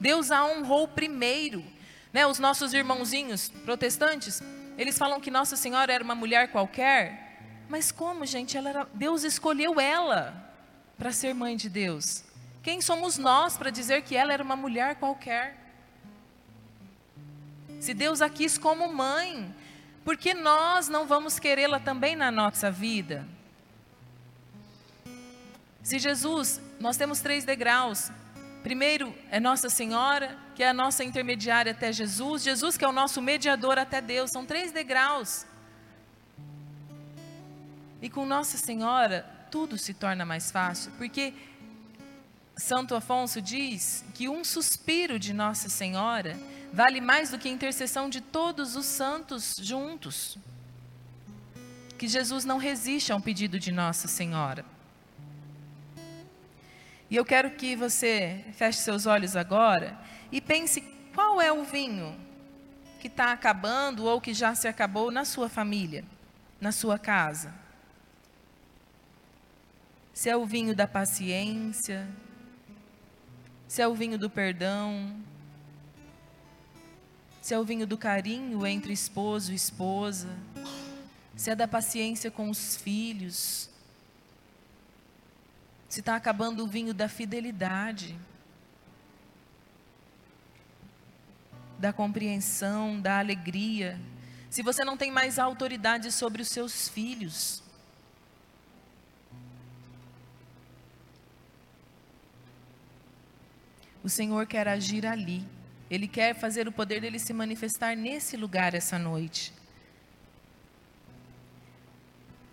[0.00, 1.64] Deus a honrou primeiro.
[2.12, 2.26] Né?
[2.26, 4.42] Os nossos irmãozinhos protestantes,
[4.76, 7.38] eles falam que Nossa Senhora era uma mulher qualquer,
[7.68, 8.56] mas como, gente?
[8.56, 10.52] Ela era, Deus escolheu ela
[10.98, 12.24] para ser mãe de Deus?
[12.62, 15.56] Quem somos nós para dizer que ela era uma mulher qualquer?
[17.78, 19.54] Se Deus a quis como mãe,
[20.04, 23.26] por que nós não vamos querê-la também na nossa vida?
[25.82, 28.10] Se Jesus, nós temos três degraus.
[28.62, 32.42] Primeiro é Nossa Senhora, que é a nossa intermediária até Jesus.
[32.42, 34.30] Jesus, que é o nosso mediador até Deus.
[34.30, 35.46] São três degraus.
[38.02, 41.34] E com Nossa Senhora, tudo se torna mais fácil, porque
[42.56, 46.38] Santo Afonso diz que um suspiro de Nossa Senhora
[46.72, 50.38] vale mais do que a intercessão de todos os santos juntos.
[51.98, 54.64] Que Jesus não resiste a um pedido de Nossa Senhora.
[57.10, 59.98] E eu quero que você feche seus olhos agora
[60.30, 60.80] e pense
[61.12, 62.16] qual é o vinho
[63.00, 66.04] que está acabando ou que já se acabou na sua família,
[66.60, 67.52] na sua casa.
[70.14, 72.06] Se é o vinho da paciência,
[73.66, 75.16] se é o vinho do perdão,
[77.40, 80.28] se é o vinho do carinho entre esposo e esposa,
[81.34, 83.69] se é da paciência com os filhos,
[85.90, 88.18] se está acabando o vinho da fidelidade,
[91.78, 94.00] da compreensão, da alegria,
[94.48, 97.62] se você não tem mais autoridade sobre os seus filhos,
[104.02, 105.46] O Senhor quer agir ali.
[105.90, 109.52] Ele quer fazer o poder dele se manifestar nesse lugar essa noite.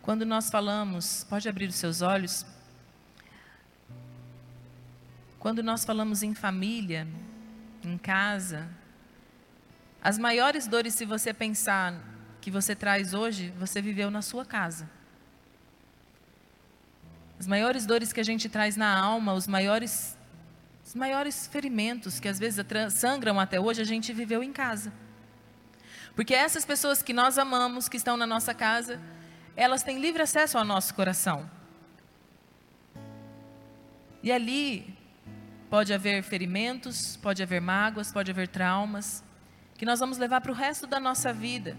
[0.02, 2.46] Quando nós falamos, pode abrir os seus olhos.
[5.48, 7.08] Quando nós falamos em família,
[7.82, 8.68] em casa,
[10.02, 12.04] as maiores dores, se você pensar
[12.42, 14.90] que você traz hoje, você viveu na sua casa.
[17.40, 20.18] As maiores dores que a gente traz na alma, os maiores
[20.86, 24.92] os maiores ferimentos que às vezes sangram até hoje, a gente viveu em casa.
[26.14, 29.00] Porque essas pessoas que nós amamos, que estão na nossa casa,
[29.56, 31.50] elas têm livre acesso ao nosso coração.
[34.22, 34.97] E ali
[35.70, 39.24] pode haver ferimentos, pode haver mágoas, pode haver traumas,
[39.78, 41.78] que nós vamos levar para o resto da nossa vida.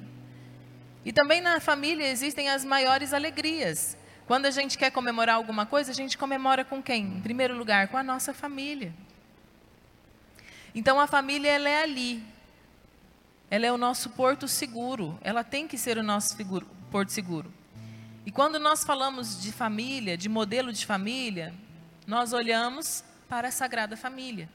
[1.04, 3.96] E também na família existem as maiores alegrias.
[4.26, 7.04] Quando a gente quer comemorar alguma coisa, a gente comemora com quem?
[7.04, 8.92] Em primeiro lugar, com a nossa família.
[10.74, 12.22] Então a família ela é ali.
[13.50, 15.18] Ela é o nosso porto seguro.
[15.22, 17.50] Ela tem que ser o nosso seguro, porto seguro.
[18.26, 21.54] E quando nós falamos de família, de modelo de família,
[22.06, 24.48] nós olhamos para a Sagrada Família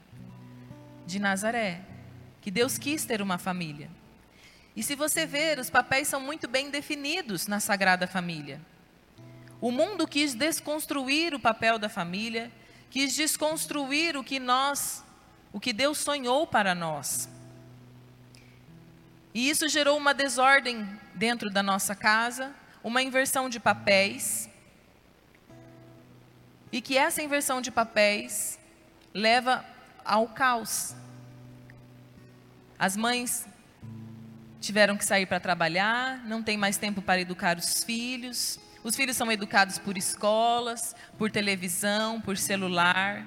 [1.06, 1.82] de Nazaré,
[2.40, 3.90] que Deus quis ter uma família.
[4.74, 8.60] E se você ver, os papéis são muito bem definidos na Sagrada Família.
[9.60, 12.50] O mundo quis desconstruir o papel da família,
[12.90, 15.04] quis desconstruir o que nós,
[15.52, 17.28] o que Deus sonhou para nós.
[19.32, 24.48] E isso gerou uma desordem dentro da nossa casa, uma inversão de papéis.
[26.70, 28.58] E que essa inversão de papéis
[29.14, 29.64] leva
[30.04, 30.96] ao caos.
[32.76, 33.46] As mães
[34.60, 39.16] tiveram que sair para trabalhar, não tem mais tempo para educar os filhos, os filhos
[39.16, 43.26] são educados por escolas, por televisão, por celular.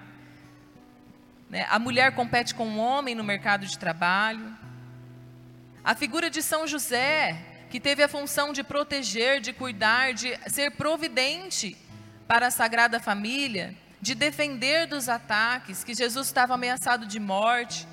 [1.49, 1.65] Né?
[1.69, 4.55] A mulher compete com o homem no mercado de trabalho.
[5.83, 10.71] A figura de São José, que teve a função de proteger, de cuidar, de ser
[10.71, 11.77] providente
[12.27, 17.87] para a Sagrada Família, de defender dos ataques, que Jesus estava ameaçado de morte,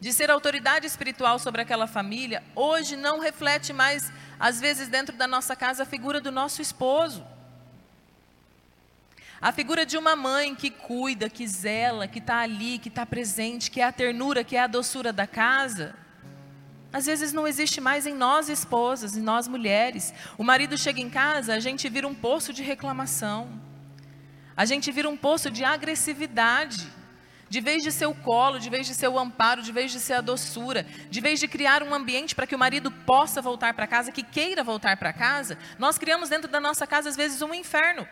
[0.00, 5.26] de ser autoridade espiritual sobre aquela família, hoje não reflete mais, às vezes, dentro da
[5.26, 7.24] nossa casa, a figura do nosso esposo.
[9.42, 13.70] A figura de uma mãe que cuida, que zela, que está ali, que está presente,
[13.70, 15.94] que é a ternura, que é a doçura da casa.
[16.92, 20.12] Às vezes não existe mais em nós esposas, em nós mulheres.
[20.36, 23.69] O marido chega em casa, a gente vira um poço de reclamação.
[24.56, 27.00] A gente vira um poço de agressividade.
[27.48, 29.98] De vez de ser o colo, de vez de ser o amparo, de vez de
[29.98, 33.74] ser a doçura, de vez de criar um ambiente para que o marido possa voltar
[33.74, 37.42] para casa, que queira voltar para casa, nós criamos dentro da nossa casa às vezes
[37.42, 38.06] um inferno.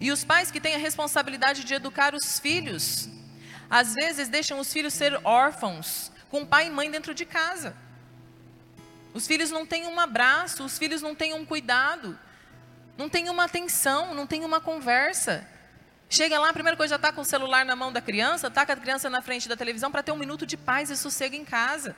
[0.00, 3.08] E os pais que têm a responsabilidade de educar os filhos,
[3.70, 7.76] às vezes deixam os filhos ser órfãos, com pai e mãe dentro de casa.
[9.12, 12.18] Os filhos não têm um abraço, os filhos não têm um cuidado,
[12.96, 15.46] não têm uma atenção, não têm uma conversa.
[16.08, 18.60] Chega lá, a primeira coisa já está com o celular na mão da criança, com
[18.60, 21.44] a criança na frente da televisão para ter um minuto de paz e sossego em
[21.44, 21.96] casa.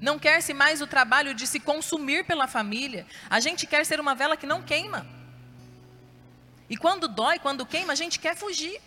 [0.00, 3.06] Não quer-se mais o trabalho de se consumir pela família.
[3.30, 5.06] A gente quer ser uma vela que não queima.
[6.68, 8.80] E quando dói, quando queima, a gente quer fugir.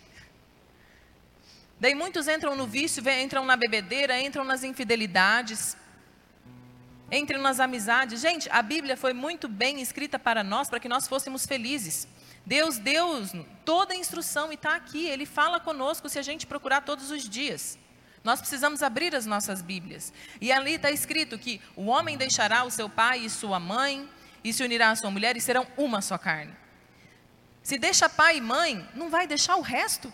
[1.80, 5.76] Daí muitos entram no vício, entram na bebedeira, entram nas infidelidades,
[7.10, 8.20] entram nas amizades.
[8.20, 12.06] Gente, a Bíblia foi muito bem escrita para nós, para que nós fôssemos felizes.
[12.44, 13.22] Deus deu
[13.64, 15.06] toda a instrução e está aqui.
[15.06, 17.78] Ele fala conosco se a gente procurar todos os dias.
[18.24, 20.12] Nós precisamos abrir as nossas Bíblias.
[20.40, 24.08] E ali está escrito que o homem deixará o seu pai e sua mãe,
[24.42, 26.54] e se unirá à sua mulher, e serão uma só carne.
[27.62, 30.12] Se deixa pai e mãe, não vai deixar o resto.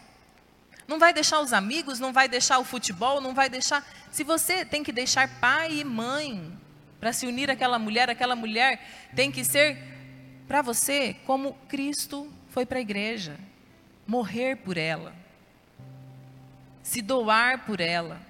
[0.87, 3.87] Não vai deixar os amigos, não vai deixar o futebol, não vai deixar.
[4.11, 6.59] Se você tem que deixar pai e mãe
[7.05, 8.81] para se unir àquela mulher, aquela mulher
[9.15, 9.77] tem que ser
[10.49, 13.39] para você como Cristo foi para a igreja
[14.07, 15.15] morrer por ela,
[16.83, 18.23] se doar por ela.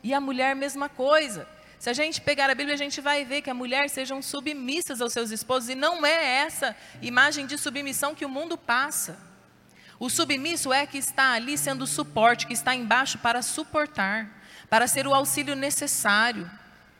[0.00, 1.44] E a mulher, mesma coisa.
[1.76, 5.00] Se a gente pegar a Bíblia, a gente vai ver que a mulher sejam submissas
[5.00, 9.18] aos seus esposos, e não é essa imagem de submissão que o mundo passa.
[9.98, 14.43] O submisso é que está ali sendo suporte, que está embaixo para suportar,
[14.74, 16.50] para ser o auxílio necessário,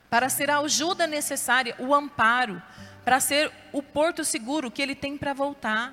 [0.08, 2.62] para ser a ajuda necessária, o amparo,
[3.04, 5.92] para ser o porto seguro que ele tem para voltar.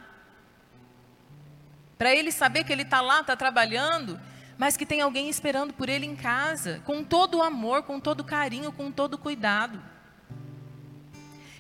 [1.98, 4.22] Para ele saber que ele está lá, está trabalhando,
[4.60, 8.20] mas que tem alguém esperando por ele em casa, com todo o amor, com todo
[8.20, 9.82] o carinho, com todo o cuidado.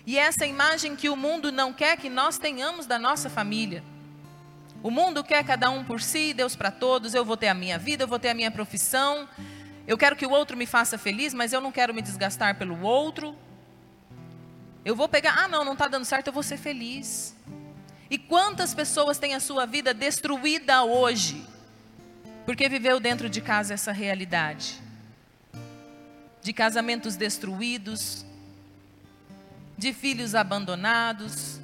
[0.05, 3.83] E essa imagem que o mundo não quer que nós tenhamos da nossa família.
[4.83, 7.15] O mundo quer cada um por si, Deus para todos.
[7.15, 9.27] Eu vou ter a minha vida, eu vou ter a minha profissão.
[9.87, 12.81] Eu quero que o outro me faça feliz, mas eu não quero me desgastar pelo
[12.81, 13.35] outro.
[14.83, 17.35] Eu vou pegar, ah, não, não está dando certo, eu vou ser feliz.
[18.09, 21.45] E quantas pessoas têm a sua vida destruída hoje,
[22.45, 24.81] porque viveu dentro de casa essa realidade?
[26.41, 28.25] De casamentos destruídos,
[29.77, 31.61] de filhos abandonados,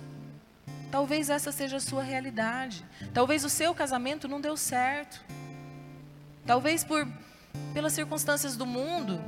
[0.90, 2.84] Talvez essa seja a sua realidade.
[3.14, 5.24] Talvez o seu casamento não deu certo.
[6.46, 7.06] Talvez por
[7.74, 9.22] pelas circunstâncias do mundo,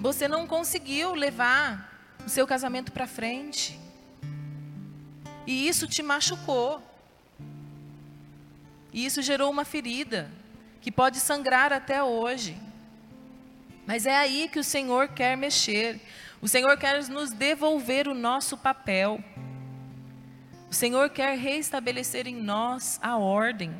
[0.00, 3.78] você não conseguiu levar o seu casamento para frente.
[5.46, 6.82] E isso te machucou.
[8.92, 10.30] E isso gerou uma ferida
[10.80, 12.56] que pode sangrar até hoje.
[13.86, 16.00] Mas é aí que o Senhor quer mexer.
[16.40, 19.22] O Senhor quer nos devolver o nosso papel.
[20.70, 23.74] O Senhor quer reestabelecer em nós a ordem.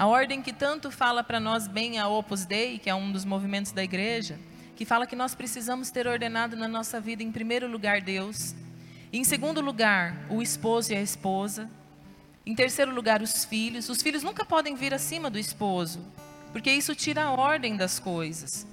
[0.00, 3.22] A ordem que tanto fala para nós bem a Opus Dei, que é um dos
[3.22, 4.40] movimentos da igreja,
[4.74, 8.54] que fala que nós precisamos ter ordenado na nossa vida, em primeiro lugar, Deus.
[9.12, 11.68] Em segundo lugar, o esposo e a esposa.
[12.46, 13.90] Em terceiro lugar, os filhos.
[13.90, 16.02] Os filhos nunca podem vir acima do esposo,
[16.50, 18.66] porque isso tira a ordem das coisas.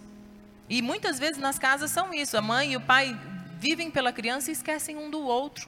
[0.70, 3.20] E muitas vezes nas casas são isso: a mãe e o pai
[3.60, 5.68] vivem pela criança e esquecem um do outro.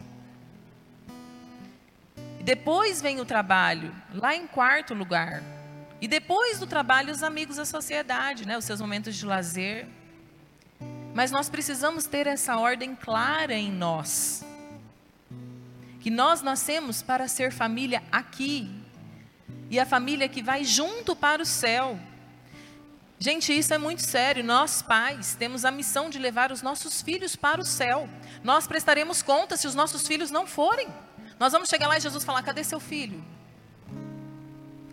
[2.49, 5.43] Depois vem o trabalho, lá em quarto lugar.
[6.01, 8.57] E depois do trabalho, os amigos da sociedade, né?
[8.57, 9.87] os seus momentos de lazer.
[11.13, 14.43] Mas nós precisamos ter essa ordem clara em nós.
[15.99, 18.67] Que nós nascemos para ser família aqui.
[19.69, 21.99] E a família que vai junto para o céu.
[23.19, 24.43] Gente, isso é muito sério.
[24.43, 28.09] Nós, pais, temos a missão de levar os nossos filhos para o céu.
[28.43, 30.87] Nós prestaremos conta se os nossos filhos não forem.
[31.39, 33.23] Nós vamos chegar lá e Jesus falar: cadê seu filho?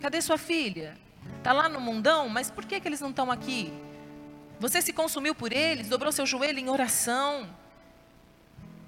[0.01, 0.97] Cadê sua filha?
[1.37, 3.73] Está lá no mundão, mas por que, que eles não estão aqui?
[4.59, 7.47] Você se consumiu por eles, dobrou seu joelho em oração.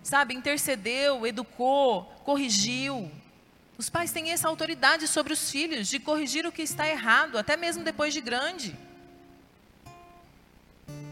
[0.02, 3.12] sabe, intercedeu, educou, corrigiu.
[3.78, 7.56] Os pais têm essa autoridade sobre os filhos de corrigir o que está errado, até
[7.56, 8.76] mesmo depois de grande.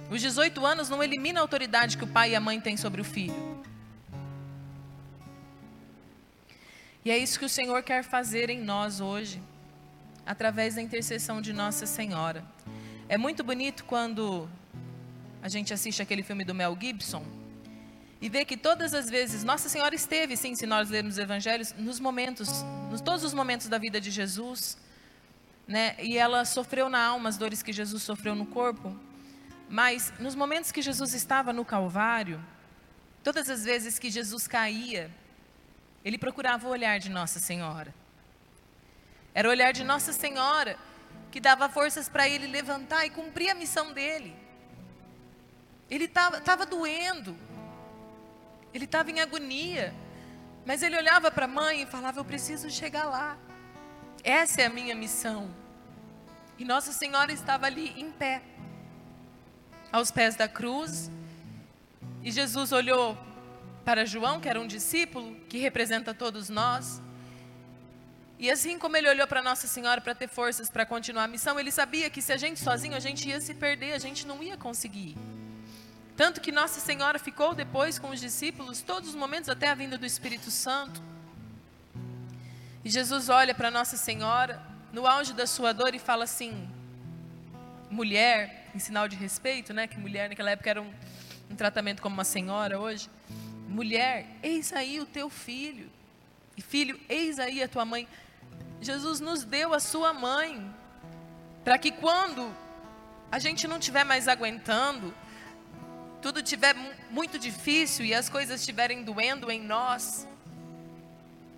[0.09, 3.01] Os 18 anos não elimina a autoridade que o pai e a mãe têm sobre
[3.01, 3.61] o filho.
[7.07, 9.41] E é isso que o Senhor quer fazer em nós hoje,
[10.25, 12.43] através da intercessão de Nossa Senhora.
[13.07, 14.49] É muito bonito quando
[15.41, 17.25] a gente assiste aquele filme do Mel Gibson
[18.19, 21.73] e vê que todas as vezes Nossa Senhora esteve, sim, se nós lermos os evangelhos,
[21.77, 22.49] nos momentos,
[22.91, 24.77] nos todos os momentos da vida de Jesus,
[25.65, 25.95] né?
[26.03, 28.93] E ela sofreu na alma as dores que Jesus sofreu no corpo,
[29.69, 32.43] mas nos momentos que Jesus estava no Calvário,
[33.23, 35.09] todas as vezes que Jesus caía,
[36.07, 37.93] ele procurava o olhar de Nossa Senhora.
[39.33, 40.79] Era o olhar de Nossa Senhora
[41.29, 44.33] que dava forças para ele levantar e cumprir a missão dele.
[45.89, 47.37] Ele estava doendo,
[48.73, 49.93] ele estava em agonia,
[50.65, 53.37] mas ele olhava para a mãe e falava: Eu preciso chegar lá,
[54.23, 55.53] essa é a minha missão.
[56.57, 58.41] E Nossa Senhora estava ali em pé,
[59.91, 61.11] aos pés da cruz,
[62.23, 63.17] e Jesus olhou
[63.87, 67.01] para João, que era um discípulo, que representa todos nós.
[68.37, 71.57] E assim como ele olhou para Nossa Senhora para ter forças para continuar a missão,
[71.57, 74.43] ele sabia que se a gente sozinho, a gente ia se perder, a gente não
[74.43, 75.15] ia conseguir.
[76.17, 79.97] Tanto que Nossa Senhora ficou depois com os discípulos todos os momentos até a vinda
[79.97, 81.01] do Espírito Santo.
[82.83, 84.61] E Jesus olha para Nossa Senhora
[84.91, 86.69] no auge da sua dor e fala assim:
[87.89, 89.87] mulher, em sinal de respeito, né?
[89.87, 90.93] Que mulher naquela época era um,
[91.49, 93.09] um tratamento como uma senhora hoje.
[93.67, 95.89] Mulher, eis aí o teu filho.
[96.55, 98.07] E filho, eis aí a tua mãe.
[98.81, 100.73] Jesus nos deu a sua mãe,
[101.63, 102.55] para que quando
[103.31, 105.13] a gente não estiver mais aguentando,
[106.21, 106.75] tudo estiver
[107.09, 110.27] muito difícil e as coisas estiverem doendo em nós,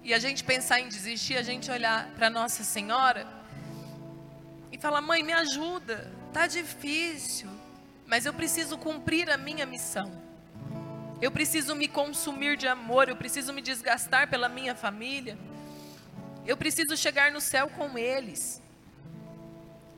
[0.03, 3.27] e a gente pensar em desistir, a gente olhar para Nossa Senhora
[4.71, 7.49] e falar: Mãe, me ajuda, tá difícil,
[8.07, 10.28] mas eu preciso cumprir a minha missão.
[11.21, 15.37] Eu preciso me consumir de amor, eu preciso me desgastar pela minha família.
[16.45, 18.61] Eu preciso chegar no céu com eles.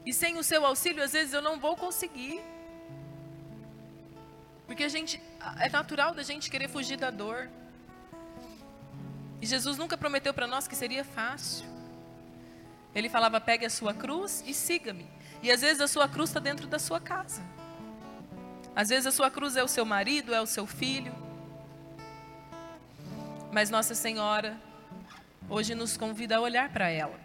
[0.06, 2.42] E sem o seu auxílio, às vezes eu não vou conseguir.
[4.66, 5.22] Porque a gente
[5.60, 7.50] é natural da gente querer fugir da dor.
[9.40, 11.66] E Jesus nunca prometeu para nós que seria fácil.
[12.96, 15.08] Ele falava: pegue a sua cruz e siga-me.
[15.44, 17.44] E às vezes a sua cruz está dentro da sua casa.
[18.76, 21.14] Às vezes a sua cruz é o seu marido, é o seu filho.
[23.52, 24.58] Mas Nossa Senhora
[25.50, 27.20] hoje nos convida a olhar para ela.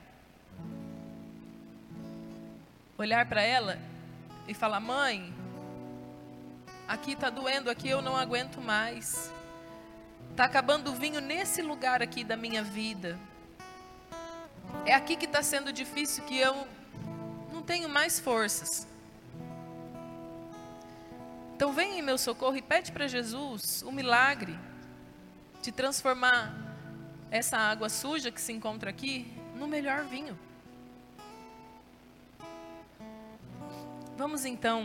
[2.99, 3.79] Olhar para ela
[4.49, 5.33] e falar: mãe,
[6.89, 9.33] Aqui está doendo, aqui eu não aguento mais.
[10.31, 13.19] Está acabando o vinho nesse lugar aqui da minha vida.
[14.85, 16.67] É aqui que está sendo difícil, que eu
[17.53, 18.87] não tenho mais forças.
[21.57, 24.59] Então vem em meu socorro e pede para Jesus o milagre
[25.63, 26.55] de transformar
[27.31, 30.39] essa água suja que se encontra aqui no melhor vinho.
[34.19, 34.85] Vamos então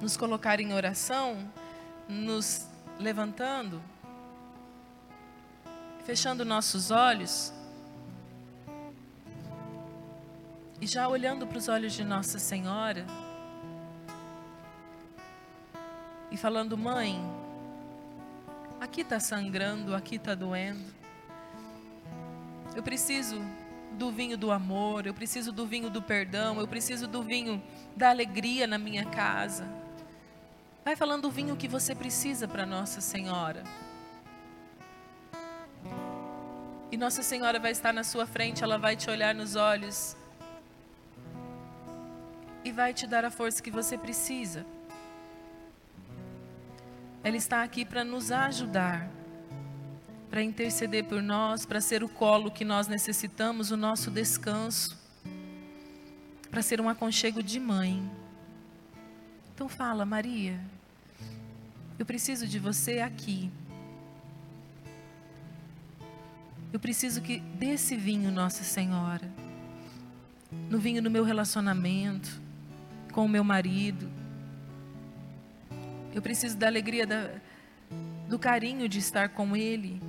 [0.00, 1.52] nos colocar em oração,
[2.08, 2.66] nos
[2.98, 3.82] levantando,
[6.06, 7.52] fechando nossos olhos
[10.80, 13.04] e já olhando para os olhos de Nossa Senhora
[16.32, 17.22] e falando: Mãe,
[18.80, 20.92] aqui está sangrando, aqui está doendo.
[22.74, 23.40] Eu preciso
[23.92, 27.62] do vinho do amor, eu preciso do vinho do perdão, eu preciso do vinho
[27.94, 29.68] da alegria na minha casa.
[30.82, 33.62] Vai falando o vinho que você precisa para Nossa Senhora.
[36.90, 40.16] E Nossa Senhora vai estar na sua frente, ela vai te olhar nos olhos
[42.64, 44.64] e vai te dar a força que você precisa.
[47.24, 49.08] Ela está aqui para nos ajudar,
[50.28, 54.98] para interceder por nós, para ser o colo que nós necessitamos, o nosso descanso,
[56.50, 58.02] para ser um aconchego de mãe.
[59.54, 60.58] Então fala, Maria,
[61.98, 63.50] eu preciso de você aqui.
[66.72, 69.30] Eu preciso que desse vinho, Nossa Senhora,
[70.68, 72.40] no vinho do meu relacionamento
[73.12, 74.10] com o meu marido.
[76.14, 77.30] Eu preciso da alegria, da,
[78.28, 80.00] do carinho de estar com Ele.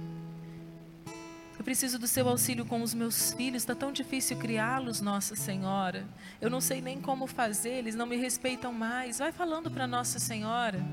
[1.58, 3.64] Eu preciso do seu auxílio com os meus filhos.
[3.64, 6.06] Está tão difícil criá-los, Nossa Senhora.
[6.42, 9.20] Eu não sei nem como fazer, eles não me respeitam mais.
[9.20, 10.84] Vai falando para Nossa Senhora.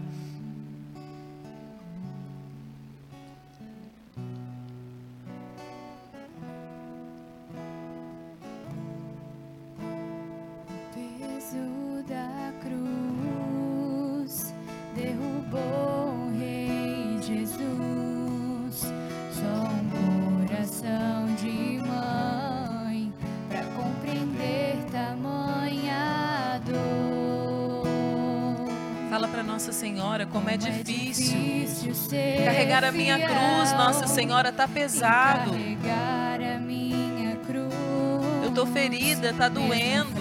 [10.95, 12.50] peso da
[15.51, 18.93] bom Rei Jesus.
[19.33, 19.91] Só um
[20.47, 23.13] coração de mãe
[23.49, 27.85] para compreender tamanha dor.
[29.11, 31.37] Fala para Nossa Senhora como, é, difícil.
[31.37, 31.93] é difícil,
[32.39, 35.51] tá carregar a minha cruz, Nossa Senhora, tá pesado.
[38.43, 40.20] Eu tô ferida, tá doendo.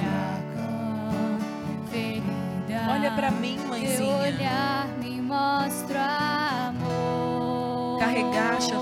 [2.90, 4.16] Olha para mim, Teu mãezinha.
[4.16, 6.02] olhar me mostra
[6.70, 8.00] amor.
[8.00, 8.74] Carregaste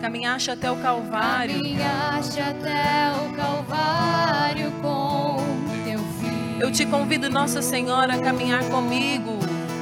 [0.00, 1.56] Caminhaste até o Calvário.
[1.56, 5.36] Caminhaste até o Calvário com
[5.84, 6.60] teu filho.
[6.60, 9.38] Eu te convido, Nossa Senhora, a caminhar comigo.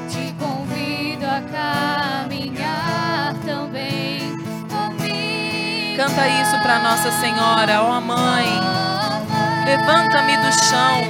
[0.08, 4.32] te convido a caminhar também
[4.68, 5.96] comigo.
[5.96, 7.98] Canta isso para Nossa Senhora, ó.
[7.98, 8.46] Oh, mãe,
[9.66, 11.00] Levanta-me do chão,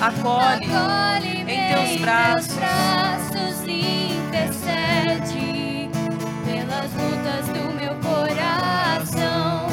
[0.00, 2.54] acolhe Acolhe-me em teus braços.
[2.54, 5.38] braços intercede
[6.44, 9.66] pelas lutas do meu coração.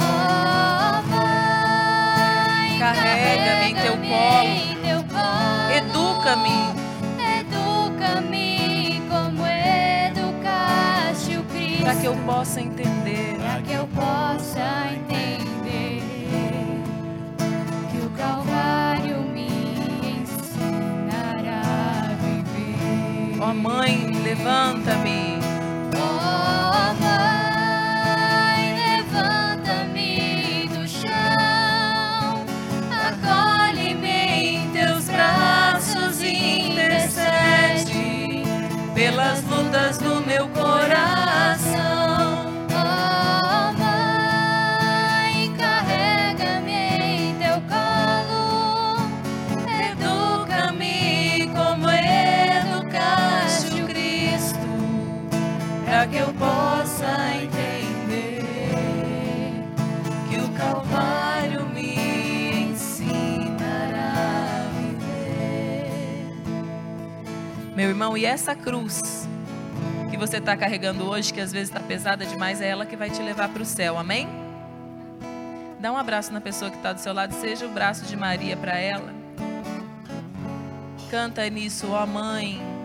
[0.00, 5.72] Oh, mãe, Carrega-me em teu carrega-me em teu colo.
[5.76, 6.58] Educa-me
[7.40, 11.82] Educa-me como educaste o Cristo.
[11.84, 13.36] para que eu possa entender.
[13.38, 16.02] Para que eu possa entender
[17.90, 18.87] que o Calvário
[23.48, 25.38] Ó Mãe, levanta-me.
[25.96, 27.07] Oh,
[67.98, 69.26] irmão, e essa cruz
[70.08, 73.10] que você está carregando hoje, que às vezes está pesada demais, é ela que vai
[73.10, 74.28] te levar para o céu, amém?
[75.80, 78.56] Dá um abraço na pessoa que está do seu lado, seja o braço de Maria
[78.56, 79.12] para ela.
[81.10, 82.77] Canta nisso, ó mãe.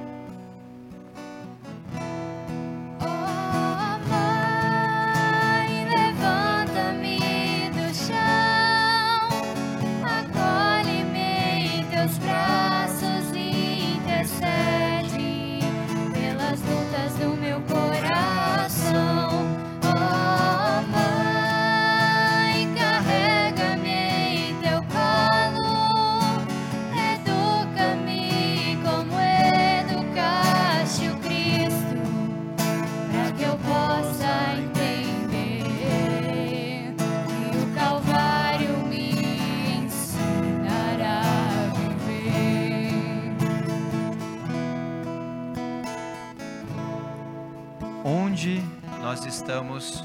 [49.43, 50.01] Estamos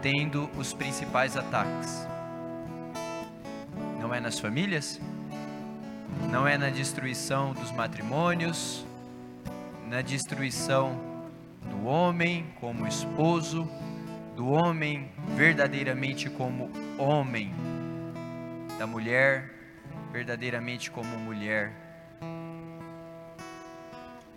[0.00, 2.08] tendo os principais ataques?
[4.00, 4.98] Não é nas famílias?
[6.30, 8.86] Não é na destruição dos matrimônios?
[9.86, 10.98] Na destruição
[11.60, 13.68] do homem como esposo?
[14.34, 17.52] Do homem verdadeiramente como homem?
[18.78, 19.52] Da mulher
[20.10, 21.70] verdadeiramente como mulher?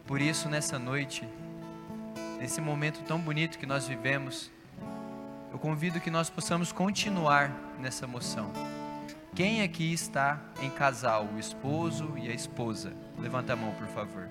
[0.06, 1.26] Por isso, nessa noite,
[2.40, 4.52] nesse momento tão bonito que nós vivemos,
[5.52, 8.52] eu convido que nós possamos continuar nessa moção.
[9.36, 12.94] Quem aqui está em casal, o esposo e a esposa?
[13.20, 14.28] Levanta a mão, por favor.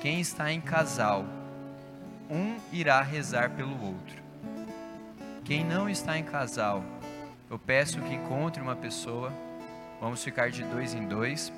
[0.00, 1.24] Quem está em casal,
[2.30, 4.22] um irá rezar pelo outro.
[5.44, 6.84] Quem não está em casal,
[7.50, 9.32] eu peço que encontre uma pessoa,
[10.00, 11.50] vamos ficar de dois em dois,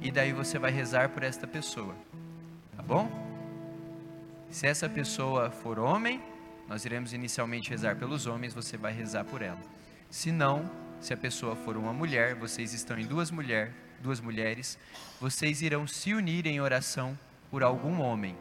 [0.00, 1.94] e daí você vai rezar por esta pessoa,
[2.76, 3.10] tá bom?
[4.50, 6.22] Se essa pessoa for homem,
[6.68, 9.58] nós iremos inicialmente rezar pelos homens, você vai rezar por ela.
[10.10, 10.70] Se não,
[11.00, 14.78] se a pessoa for uma mulher, vocês estão em duas mulher, duas mulheres,
[15.20, 17.18] vocês irão se unir em oração
[17.50, 18.36] por algum homem,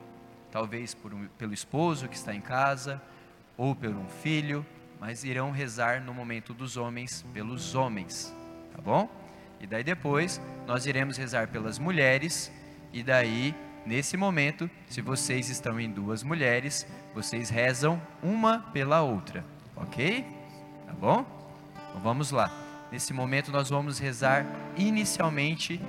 [0.51, 3.01] talvez um- pelo esposo que está em casa
[3.57, 4.65] ou por um filho,
[4.99, 8.33] mas irão rezar no momento dos homens pelos homens,
[8.73, 9.09] tá bom?
[9.59, 12.51] E daí depois nós iremos rezar pelas mulheres
[12.91, 13.55] e daí
[13.85, 19.43] nesse momento, se vocês estão em duas mulheres, vocês rezam uma pela outra,
[19.75, 20.25] ok?
[20.85, 21.25] Tá bom?
[21.89, 22.51] Então vamos lá.
[22.91, 24.45] Nesse momento nós vamos rezar
[24.77, 25.79] inicialmente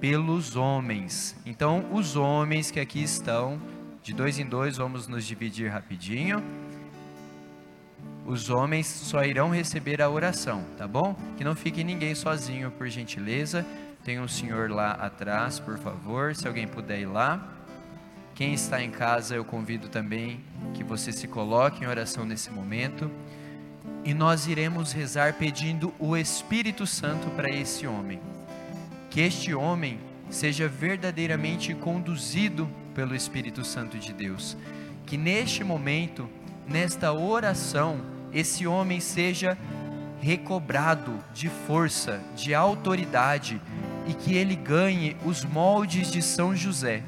[0.00, 1.36] pelos homens.
[1.44, 3.60] Então, os homens que aqui estão,
[4.02, 6.42] de dois em dois, vamos nos dividir rapidinho.
[8.24, 11.16] os homens só irão receber a oração, tá bom?
[11.36, 13.66] Que não fique ninguém sozinho, por gentileza.
[14.02, 17.46] Tem um senhor lá atrás, por favor, se alguém puder ir lá.
[18.34, 20.40] Quem está em casa, eu convido também
[20.72, 23.10] que você se coloque em oração nesse momento.
[24.02, 28.18] E nós iremos rezar pedindo o Espírito Santo para esse homem.
[29.10, 29.98] Que este homem
[30.30, 34.56] seja verdadeiramente conduzido pelo Espírito Santo de Deus.
[35.04, 36.26] Que neste momento,
[36.66, 38.00] nesta oração,
[38.32, 39.58] esse homem seja
[40.22, 43.60] recobrado de força, de autoridade
[44.06, 47.02] e que ele ganhe os moldes de São José.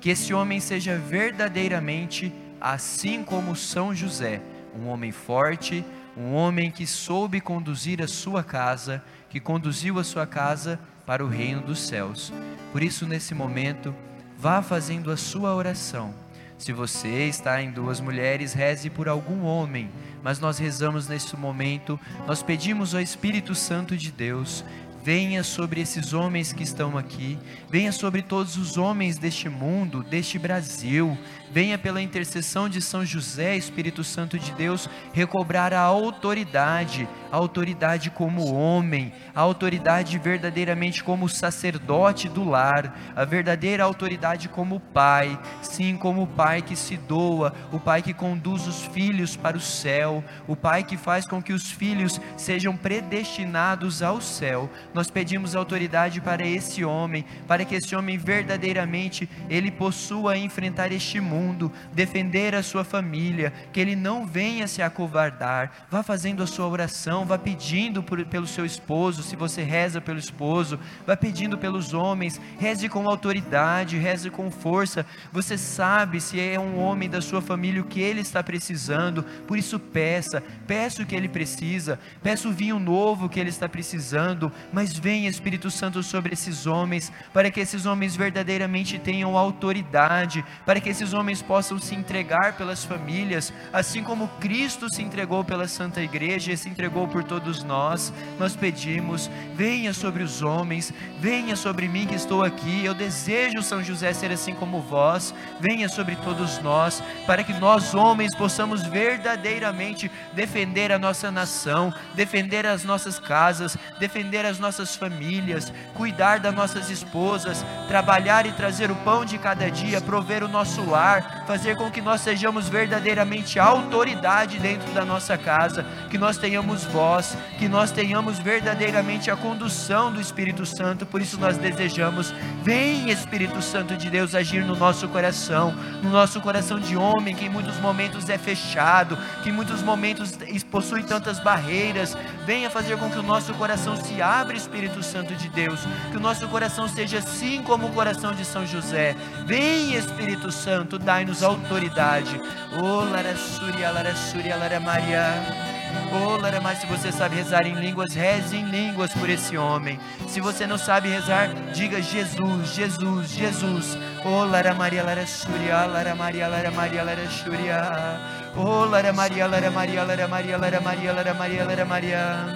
[0.00, 4.40] Que esse homem seja verdadeiramente assim como São José,
[4.78, 5.84] um homem forte,
[6.16, 11.28] um homem que soube conduzir a sua casa, que conduziu a sua casa para o
[11.28, 12.32] reino dos céus.
[12.72, 13.94] Por isso, nesse momento,
[14.38, 16.14] vá fazendo a sua oração.
[16.56, 19.90] Se você está em duas mulheres, reze por algum homem,
[20.22, 24.64] mas nós rezamos nesse momento, nós pedimos ao Espírito Santo de Deus
[25.04, 27.38] venha sobre esses homens que estão aqui,
[27.68, 31.16] venha sobre todos os homens deste mundo, deste Brasil,
[31.54, 38.10] venha pela intercessão de São José, Espírito Santo de Deus, recobrar a autoridade, a autoridade
[38.10, 45.96] como homem, a autoridade verdadeiramente como sacerdote do lar, a verdadeira autoridade como pai, sim,
[45.96, 50.24] como o pai que se doa, o pai que conduz os filhos para o céu,
[50.48, 54.68] o pai que faz com que os filhos sejam predestinados ao céu.
[54.92, 61.20] Nós pedimos autoridade para esse homem, para que esse homem verdadeiramente ele possua enfrentar este
[61.20, 61.43] mundo,
[61.92, 65.86] defender a sua família, que ele não venha se acovardar.
[65.90, 70.18] Vá fazendo a sua oração, vá pedindo por, pelo seu esposo, se você reza pelo
[70.18, 75.04] esposo, vá pedindo pelos homens, reze com autoridade, reze com força.
[75.32, 79.58] Você sabe se é um homem da sua família o que ele está precisando, por
[79.58, 84.50] isso peça, peça o que ele precisa, peça o vinho novo que ele está precisando,
[84.72, 90.80] mas vem Espírito Santo sobre esses homens, para que esses homens verdadeiramente tenham autoridade, para
[90.80, 96.02] que esses homens possam se entregar pelas famílias, assim como Cristo se entregou pela Santa
[96.02, 98.12] Igreja e se entregou por todos nós.
[98.38, 102.84] Nós pedimos, venha sobre os homens, venha sobre mim que estou aqui.
[102.84, 105.34] Eu desejo, São José, ser assim como vós.
[105.60, 112.66] Venha sobre todos nós, para que nós, homens, possamos verdadeiramente defender a nossa nação, defender
[112.66, 118.90] as nossas casas, defender as nossas nossas famílias, cuidar das nossas esposas, trabalhar e trazer
[118.90, 121.13] o pão de cada dia, prover o nosso lar,
[121.46, 127.36] fazer com que nós sejamos verdadeiramente autoridade dentro da nossa casa, que nós tenhamos voz,
[127.58, 131.06] que nós tenhamos verdadeiramente a condução do Espírito Santo.
[131.06, 136.40] Por isso nós desejamos, vem Espírito Santo de Deus agir no nosso coração, no nosso
[136.40, 140.38] coração de homem que em muitos momentos é fechado, que em muitos momentos
[140.70, 142.16] possui tantas barreiras.
[142.46, 146.20] Venha fazer com que o nosso coração se abra Espírito Santo de Deus, que o
[146.20, 149.16] nosso coração seja assim como o coração de São José.
[149.46, 152.40] Vem, Espírito Santo, dai-nos autoridade.
[152.82, 154.14] Oh, Lara Surya, Lara
[154.58, 155.74] Lara Maria.
[156.12, 159.98] Oh, Lara, mas se você sabe rezar em línguas, reze em línguas por esse homem.
[160.26, 163.98] Se você não sabe rezar, diga Jesus, Jesus, Jesus.
[164.24, 168.20] Oh, Lara Maria, Lara Surya, Lara Maria, Lara Maria, Lara Surya.
[168.56, 172.46] Oh, Lara Maria, Lara Maria, Lara Maria, Lara Maria, Lara Maria, Lara Maria.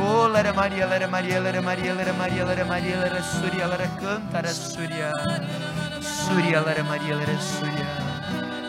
[0.00, 4.32] Oh, Lara Maria, Lara Maria, Lara Maria, Lara Maria, Lara Maria, Lara Surya, Lara canta,
[4.32, 5.73] Lara Surya.
[6.04, 7.88] Surya, Lara Maria, Lara Surya.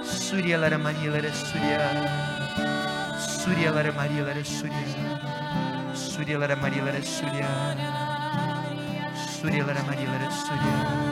[0.06, 1.80] Surya, Lara Maria, Lara Surya.
[3.20, 4.88] Surya, Lara Maria, Lara Surya.
[5.94, 7.48] Surya, Lara Maria, Lara Surya.
[9.36, 11.05] Surya, Lara Maria, Lara Surya.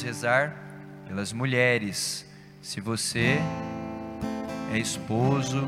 [0.00, 0.54] Iremos rezar
[1.06, 2.26] pelas mulheres.
[2.62, 3.38] Se você
[4.72, 5.66] é esposo,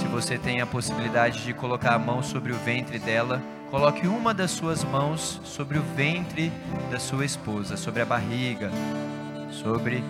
[0.00, 4.32] se você tem a possibilidade de colocar a mão sobre o ventre dela, coloque uma
[4.32, 6.52] das suas mãos sobre o ventre
[6.90, 8.70] da sua esposa, sobre a barriga,
[9.50, 10.02] sobre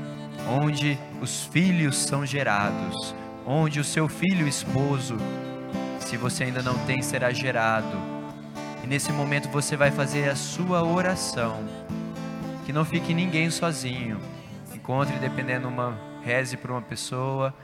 [0.49, 3.15] onde os filhos são gerados,
[3.47, 5.17] onde o seu filho esposo,
[6.01, 7.97] se você ainda não tem, será gerado.
[8.85, 11.65] E nesse momento você vai fazer a sua oração.
[12.67, 14.21] Que não fique ninguém sozinho.
[14.75, 17.55] Encontre, dependendo, uma reze por uma pessoa.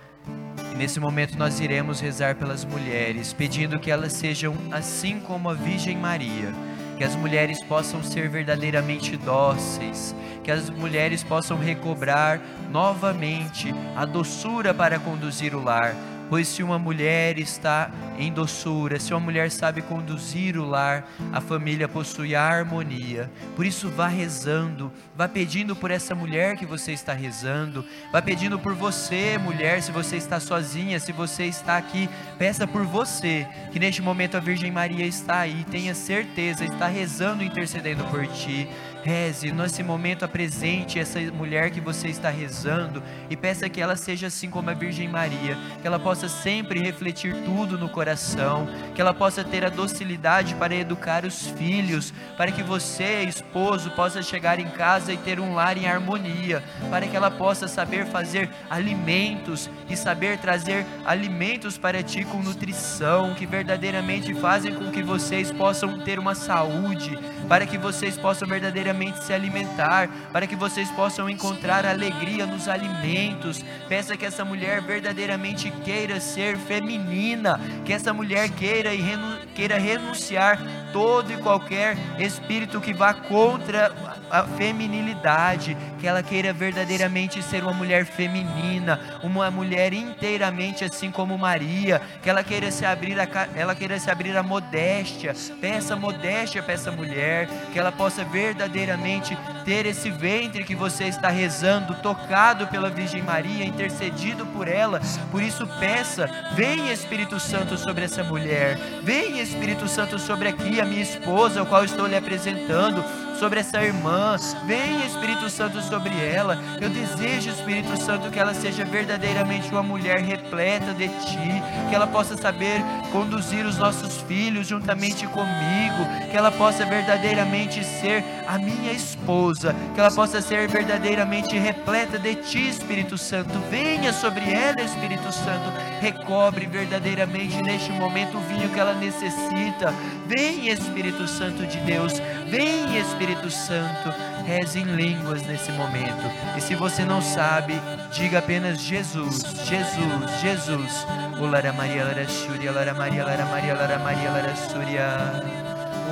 [0.72, 5.54] E nesse momento nós iremos rezar pelas mulheres, pedindo que elas sejam assim como a
[5.54, 6.54] Virgem Maria,
[6.96, 12.40] que as mulheres possam ser verdadeiramente dóceis, que as mulheres possam recobrar
[12.70, 15.96] novamente a doçura para conduzir o lar,
[16.32, 21.42] Pois se uma mulher está em doçura, se uma mulher sabe conduzir o lar, a
[21.42, 23.30] família possui a harmonia.
[23.54, 28.58] Por isso vá rezando, vá pedindo por essa mulher que você está rezando, vá pedindo
[28.58, 32.08] por você, mulher, se você está sozinha, se você está aqui,
[32.38, 37.44] peça por você, que neste momento a Virgem Maria está aí, tenha certeza, está rezando,
[37.44, 38.66] intercedendo por ti.
[39.02, 44.28] Reze, nesse momento apresente essa mulher que você está rezando e peça que ela seja
[44.28, 49.12] assim como a Virgem Maria, que ela possa sempre refletir tudo no coração, que ela
[49.12, 54.68] possa ter a docilidade para educar os filhos, para que você, esposo, possa chegar em
[54.68, 59.96] casa e ter um lar em harmonia, para que ela possa saber fazer alimentos e
[59.96, 66.20] saber trazer alimentos para ti com nutrição, que verdadeiramente fazem com que vocês possam ter
[66.20, 67.18] uma saúde,
[67.48, 73.64] para que vocês possam verdadeiramente se alimentar, para que vocês possam encontrar alegria nos alimentos.
[73.88, 79.78] Peça que essa mulher verdadeiramente queira ser feminina, que essa mulher queira, e renu queira
[79.78, 80.58] renunciar
[80.92, 83.92] todo e qualquer espírito que vá contra
[84.32, 91.36] a feminilidade, que ela queira verdadeiramente ser uma mulher feminina, uma mulher inteiramente assim como
[91.36, 96.62] Maria, que ela queira se abrir a, ela queira se abrir a modéstia, peça modéstia
[96.62, 99.36] para essa mulher, que ela possa verdadeiramente
[99.66, 104.98] ter esse ventre que você está rezando, tocado pela Virgem Maria, intercedido por ela.
[105.30, 110.86] Por isso peça, vem Espírito Santo sobre essa mulher, vem Espírito Santo sobre aqui a
[110.86, 113.04] minha esposa, o qual estou lhe apresentando
[113.42, 114.36] sobre essa irmã.
[114.66, 116.56] Vem Espírito Santo sobre ela.
[116.80, 122.06] Eu desejo, Espírito Santo, que ela seja verdadeiramente uma mulher repleta de ti, que ela
[122.06, 128.92] possa saber conduzir os nossos filhos juntamente comigo, que ela possa verdadeiramente ser a minha
[128.92, 133.58] esposa, que ela possa ser verdadeiramente repleta de ti, Espírito Santo.
[133.68, 139.92] Venha sobre ela, Espírito Santo, recobre verdadeiramente neste momento o vinho que ela necessita.
[140.28, 142.14] Vem, Espírito Santo de Deus,
[142.48, 144.14] vem, Espírito Espírito Santo,
[144.44, 146.30] reze em línguas nesse momento.
[146.56, 147.80] E se você não sabe,
[148.12, 151.06] diga apenas Jesus, Jesus, Jesus.
[151.40, 155.42] O Lara Maria, Lara Shúria, Lara Maria, Lara Maria, Lara Maria, Lara Shúria.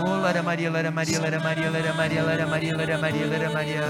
[0.03, 3.85] O Lara Maria, Lara Maria, Lara Maria, Lara Maria, Lara Maria, Lara Maria, Lara Maria.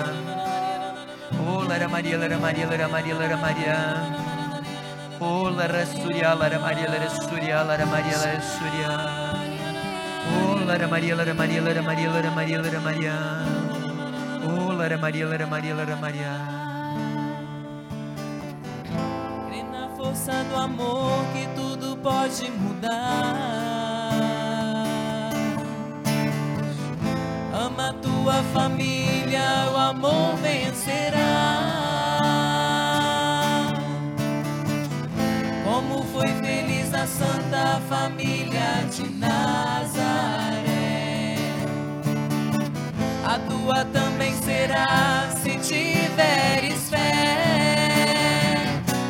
[1.38, 3.76] O Lara Maria, Lara Maria, Lara Maria, Lara Maria.
[5.20, 9.39] O Lara Surya, Lara Maria, Lara Surya, Lara Maria, Lara Surya.
[10.70, 13.14] Lara Maria, Lara Maria, Lara Maria, Lara Maria, Lara Maria.
[14.46, 16.30] Oh, Lara Maria, Lara Maria, Lara Maria.
[19.48, 23.34] Crê na força do amor que tudo pode mudar.
[27.52, 31.59] Ama tua família, o amor vencerá.
[37.20, 39.36] Santa Família de Nazaré.
[43.22, 48.56] A tua também será se tiveres fé.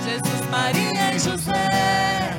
[0.04, 2.34] Jesus, Maria e José,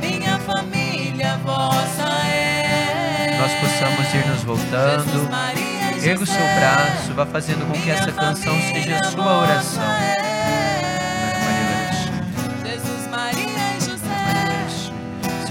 [0.00, 3.36] minha família vossa é.
[3.38, 5.04] Nós possamos ir nos voltando.
[5.04, 9.42] Jesus, Maria Erga o seu braço, vá fazendo com que essa canção seja a sua
[9.42, 9.82] oração.
[9.84, 10.19] é.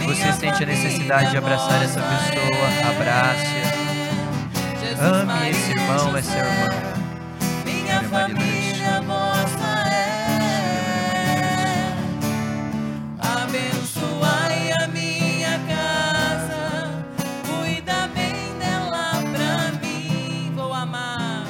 [0.10, 3.90] Você sente a necessidade de abraçar essa pessoa, abrace-a.
[4.80, 6.68] Jesus, Ame esse irmão, essa irmã.
[7.64, 10.00] Minha família vossa é.
[13.20, 17.04] Abençoai a minha casa,
[17.46, 20.52] cuida bem dela pra mim.
[20.56, 21.46] Vou amar,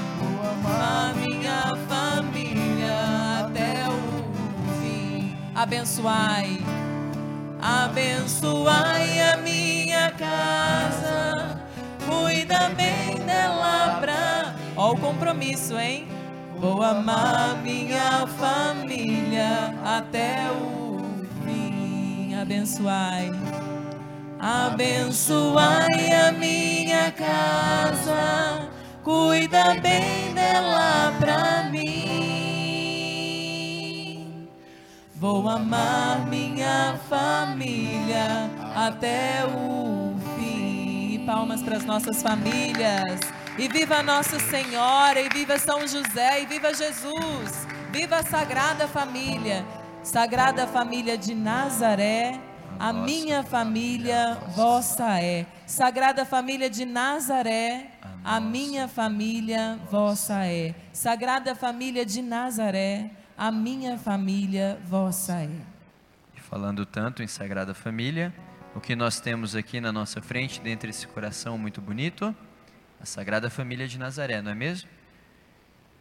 [0.65, 5.37] a minha família até o fim.
[5.55, 6.61] Abençoai,
[7.69, 11.61] abençoai a minha casa,
[12.07, 14.55] cuida bem dela pra.
[14.75, 16.07] Ó o compromisso, hein?
[16.57, 21.01] Vou amar minha família até o
[21.45, 22.35] fim.
[22.35, 23.31] Abençoai.
[24.39, 28.69] Abençoai a minha casa.
[29.03, 31.78] Cuida bem dela pra mim.
[35.19, 41.25] Vou amar minha família até o fim.
[41.25, 43.19] Palmas para as nossas famílias.
[43.57, 47.67] E viva Nossa Senhora, e viva São José, e viva Jesus.
[47.91, 49.65] Viva a Sagrada Família.
[50.03, 52.39] Sagrada Família de Nazaré,
[52.79, 55.45] a minha família vossa é.
[55.67, 57.91] Sagrada Família de Nazaré,
[58.23, 60.73] A minha família vossa é.
[60.93, 65.49] Sagrada Família de Nazaré, a minha família vossa é.
[66.35, 68.33] E falando tanto em Sagrada Família,
[68.75, 72.35] o que nós temos aqui na nossa frente, dentro desse coração muito bonito,
[72.99, 74.89] a Sagrada Família de Nazaré, não é mesmo?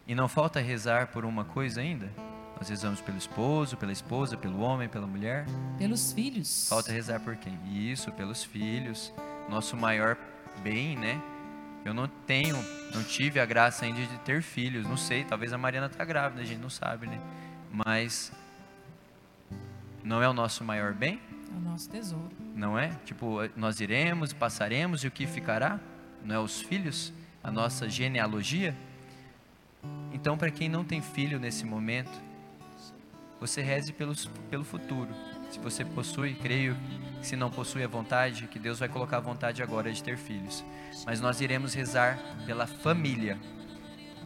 [0.04, 2.10] E não falta rezar por uma coisa ainda?
[2.58, 5.46] Nós rezamos pelo esposo, pela esposa, pelo homem, pela mulher.
[5.78, 6.68] Pelos filhos.
[6.68, 7.56] Falta rezar por quem?
[7.70, 9.12] Isso, pelos filhos.
[9.48, 10.16] Nosso maior
[10.64, 11.22] bem, né?
[11.84, 12.56] Eu não tenho,
[12.94, 14.86] não tive a graça ainda de ter filhos.
[14.86, 17.20] Não sei, talvez a Mariana está grávida, a gente não sabe, né?
[17.72, 18.32] Mas
[20.02, 21.20] não é o nosso maior bem?
[21.52, 22.30] É o nosso tesouro.
[22.54, 22.90] Não é?
[23.04, 25.78] Tipo, nós iremos, passaremos e o que ficará?
[26.24, 27.12] Não é os filhos?
[27.42, 28.74] A nossa genealogia?
[30.12, 32.20] Então, para quem não tem filho nesse momento,
[33.40, 35.10] você reze pelos, pelo futuro.
[35.50, 36.76] Se você possui, creio,
[37.20, 40.16] que se não possui a vontade, que Deus vai colocar a vontade agora de ter
[40.16, 40.64] filhos.
[41.06, 43.38] Mas nós iremos rezar pela família.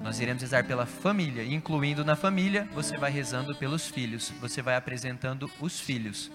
[0.01, 4.75] Nós iremos rezar pela família, incluindo na família, você vai rezando pelos filhos, você vai
[4.75, 6.31] apresentando os filhos.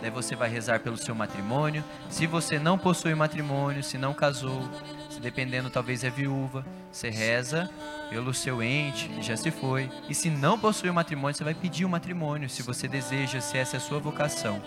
[0.00, 1.84] Daí você vai rezar pelo seu matrimônio.
[2.10, 4.68] Se você não possui matrimônio, se não casou,
[5.12, 7.70] se dependendo talvez é viúva, você reza
[8.08, 9.90] pelo seu ente que já se foi.
[10.08, 13.58] E se não possui o matrimônio, você vai pedir o matrimônio, se você deseja, se
[13.58, 14.62] essa é a sua vocação.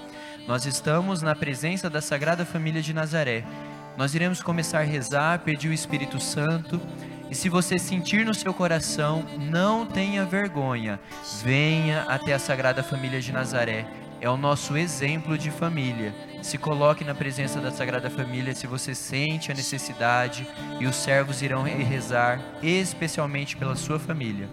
[0.47, 3.43] Nós estamos na presença da Sagrada Família de Nazaré.
[3.97, 6.79] Nós iremos começar a rezar, pedir o Espírito Santo.
[7.31, 10.99] E se você sentir no seu coração, não tenha vergonha.
[11.43, 13.87] Venha até a Sagrada Família de Nazaré.
[14.21, 16.13] É o nosso exemplo de família.
[16.41, 20.47] Se coloque na presença da Sagrada Família se você sente a necessidade
[20.79, 24.47] e os servos irão rezar especialmente pela sua família.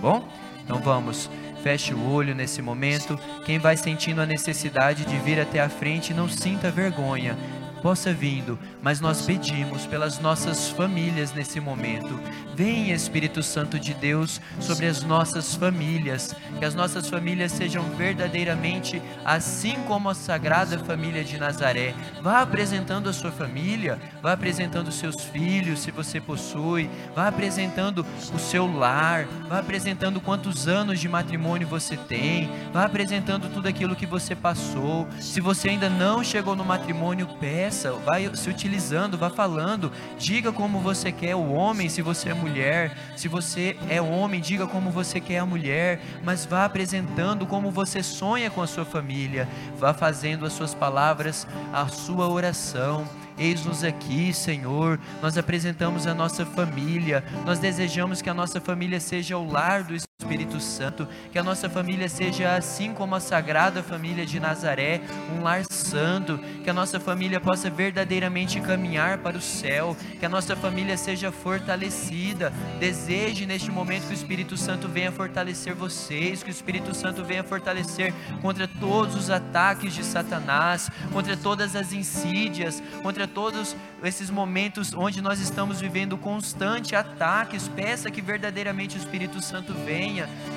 [0.00, 0.26] Bom?
[0.64, 1.30] Então vamos.
[1.62, 3.18] Feche o olho nesse momento.
[3.44, 7.36] Quem vai sentindo a necessidade de vir até a frente, não sinta vergonha
[7.82, 12.20] possa vindo, mas nós pedimos pelas nossas famílias nesse momento.
[12.54, 19.00] Vem Espírito Santo de Deus sobre as nossas famílias, que as nossas famílias sejam verdadeiramente
[19.24, 21.94] assim como a Sagrada Família de Nazaré.
[22.22, 28.04] Vá apresentando a sua família, vá apresentando seus filhos, se você possui, vá apresentando
[28.34, 33.96] o seu lar, vá apresentando quantos anos de matrimônio você tem, vá apresentando tudo aquilo
[33.96, 35.08] que você passou.
[35.18, 37.69] Se você ainda não chegou no matrimônio, peça,
[38.04, 42.96] vai se utilizando, vá falando, diga como você quer o homem, se você é mulher,
[43.16, 48.02] se você é homem, diga como você quer a mulher, mas vá apresentando como você
[48.02, 49.48] sonha com a sua família,
[49.78, 53.06] vá fazendo as suas palavras, a sua oração.
[53.38, 55.00] Eis-nos aqui, Senhor.
[55.22, 57.24] Nós apresentamos a nossa família.
[57.46, 61.68] Nós desejamos que a nossa família seja o lar do Espírito Santo, que a nossa
[61.68, 65.00] família seja assim como a sagrada família de Nazaré,
[65.34, 70.28] um lar santo, que a nossa família possa verdadeiramente caminhar para o céu, que a
[70.28, 72.52] nossa família seja fortalecida.
[72.78, 77.42] Deseje neste momento que o Espírito Santo venha fortalecer vocês, que o Espírito Santo venha
[77.42, 83.74] fortalecer contra todos os ataques de Satanás, contra todas as insídias, contra todos
[84.04, 87.68] esses momentos onde nós estamos vivendo constante ataques.
[87.68, 90.09] Peça que verdadeiramente o Espírito Santo venha.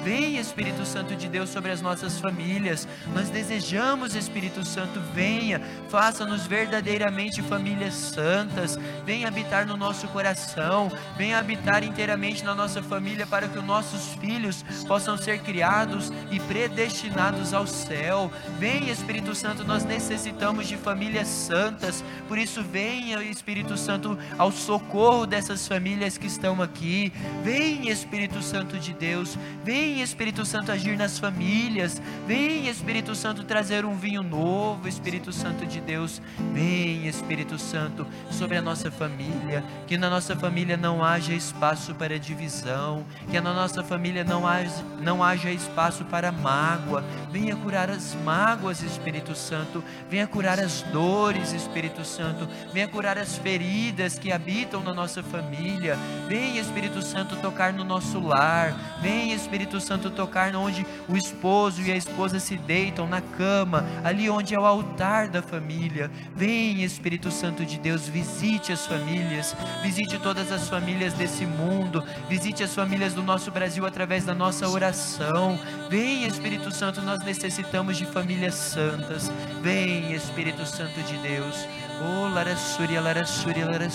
[0.03, 2.87] Venha, Espírito Santo de Deus, sobre as nossas famílias.
[3.13, 5.61] Nós desejamos, Espírito Santo, venha.
[5.89, 8.77] Faça-nos verdadeiramente famílias santas.
[9.05, 10.91] Venha habitar no nosso coração.
[11.17, 16.39] Venha habitar inteiramente na nossa família para que os nossos filhos possam ser criados e
[16.39, 18.31] predestinados ao céu.
[18.59, 22.03] Venha, Espírito Santo, nós necessitamos de famílias santas.
[22.27, 27.13] Por isso, venha, Espírito Santo, ao socorro dessas famílias que estão aqui.
[27.43, 29.37] Venha, Espírito Santo de Deus.
[29.63, 32.01] Vem, Espírito Santo, agir nas famílias.
[32.27, 36.21] Vem, Espírito Santo, trazer um vinho novo, Espírito Santo de Deus.
[36.53, 39.63] Vem, Espírito Santo, sobre a nossa família.
[39.87, 43.05] Que na nossa família não haja espaço para divisão.
[43.29, 47.03] Que na nossa família não haja, não haja espaço para mágoa.
[47.31, 49.83] Venha curar as mágoas, Espírito Santo.
[50.09, 52.47] Venha curar as dores, Espírito Santo.
[52.73, 55.97] Venha curar as feridas que habitam na nossa família.
[56.27, 58.99] Vem, Espírito Santo, tocar no nosso lar.
[59.01, 64.29] Vem, Espírito Santo, tocar onde o esposo e a esposa se deitam na cama, ali
[64.29, 66.09] onde é o altar da família.
[66.35, 72.63] Vem, Espírito Santo de Deus, visite as famílias, visite todas as famílias desse mundo, visite
[72.63, 75.59] as famílias do nosso Brasil através da nossa oração.
[75.89, 79.31] Vem, Espírito Santo, nós necessitamos de famílias santas.
[79.61, 81.67] Vem, Espírito Santo de Deus.
[82.01, 83.89] Oh, Lara Súria, Lara Súria, Lara.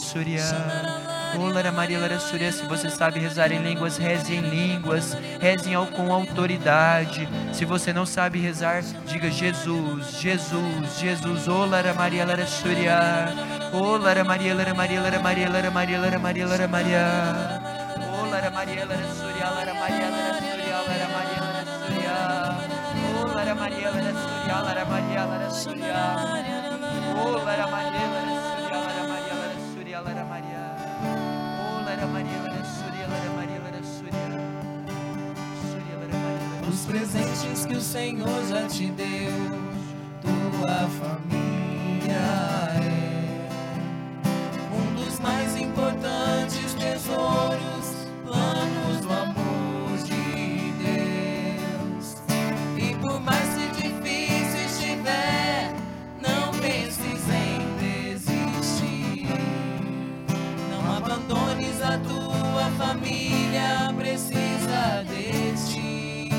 [1.37, 5.71] Oh, Lara Maria, Lara Súria, se você sabe rezar em línguas, reze em línguas, reze
[5.95, 7.29] com autoridade.
[7.53, 11.49] Se você não sabe rezar, diga Jesus, Jesus, Jesus.
[11.49, 12.47] Oh, Lara Maria, Lara.
[13.73, 17.61] Oh, Lara Maria, Lara Maria, Lara Maria, Lara Maria, Lara Maria, Lara Maria.
[17.97, 22.57] Oh, Lara Maria, Lara Súria, Lara Maria, Lara Súria, Lara Maria, Lara.
[23.21, 26.68] Oh, Lara Maria, Lara Súria, Lara Maria, Lara Súria.
[27.21, 30.77] Oh, Lara Maria, Lara Súria, Lara Maria, Lara Súria, Lara Maria.
[31.03, 33.83] Oh, Lara Maria, Lara Maria, Lara Maria, Lara
[36.69, 39.33] Os presentes que o Senhor já te deu,
[40.23, 42.15] tua família
[42.77, 43.49] é.
[44.73, 47.78] Um dos mais importantes tesouros,
[62.79, 66.31] família, precisa de ti.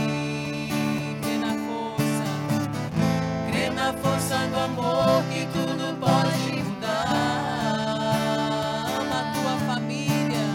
[1.22, 2.28] Crê na força,
[3.52, 7.10] crê na força do amor que tudo pode mudar.
[9.02, 10.48] Ama a tua família,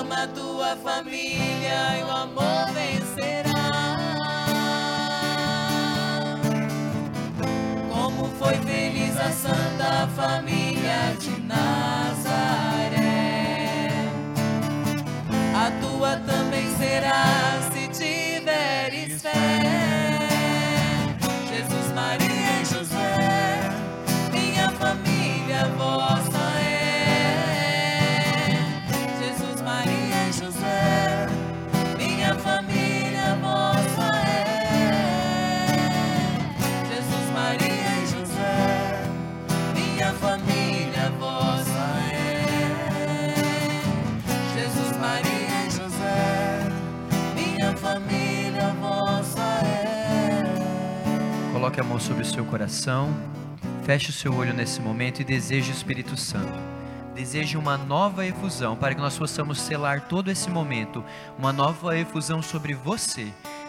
[0.00, 3.64] ama a tua família e o amor vencerá.
[7.88, 12.25] Como foi feliz a Santa Família de Nazaré.
[16.06, 19.85] Tua também será se tiveres fé.
[52.06, 53.12] Sobre o seu coração,
[53.82, 56.56] feche o seu olho nesse momento e deseje o Espírito Santo.
[57.16, 61.04] Deseje uma nova efusão para que nós possamos selar todo esse momento,
[61.36, 63.26] uma nova efusão sobre você.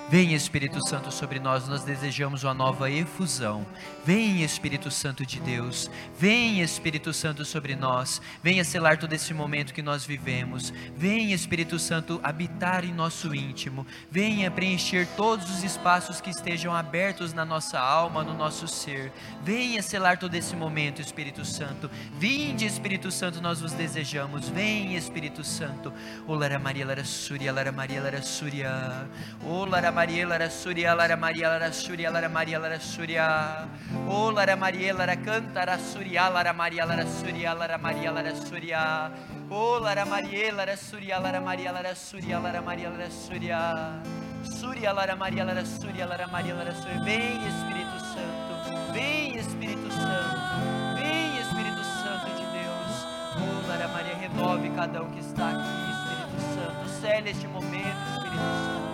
[0.09, 3.65] Vem Espírito Santo sobre nós, nós desejamos uma nova efusão.
[4.05, 9.73] Vem Espírito Santo de Deus, vem Espírito Santo sobre nós, venha selar todo esse momento
[9.73, 10.71] que nós vivemos.
[10.95, 17.33] Vem Espírito Santo habitar em nosso íntimo, venha preencher todos os espaços que estejam abertos
[17.33, 19.11] na nossa alma, no nosso ser.
[19.43, 21.91] Venha selar todo esse momento, Espírito Santo.
[22.17, 24.47] Vinde Espírito Santo, nós vos desejamos.
[24.47, 25.91] Vem Espírito Santo.
[26.25, 29.05] O Lara Maria, Lara Súria, Lara Maria, Lara Súria.
[29.43, 33.67] O Lara Maria, Lara Súria, Lara Maria, Lara Súria, Lara Maria, Lara Súria.
[34.07, 39.11] O Lara Maria, Lara Canta, Lara Súria, Lara Maria, Lara Súria, Lara Maria, Lara Súria.
[39.49, 44.03] O Lara Maria, Lara Súria, Lara Maria, Lara Súria, Lara Maria, Lara Súria.
[44.43, 47.01] Súria, Lara Maria, Lara Súria, Lara Maria, Lara Súria.
[47.01, 52.93] Vem Espírito Santo, vem Espírito Santo, vem Espírito Santo de Deus.
[53.41, 57.01] Oh, Lara Maria, renove cada um que está aqui, Espírito Santo.
[57.01, 58.86] Cele este momento, Espírito Santo.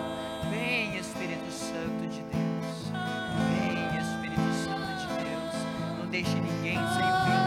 [0.74, 2.90] Vem, Espírito Santo de Deus.
[3.60, 5.54] Vem, Espírito Santo de Deus.
[6.00, 7.43] Não deixe ninguém sem o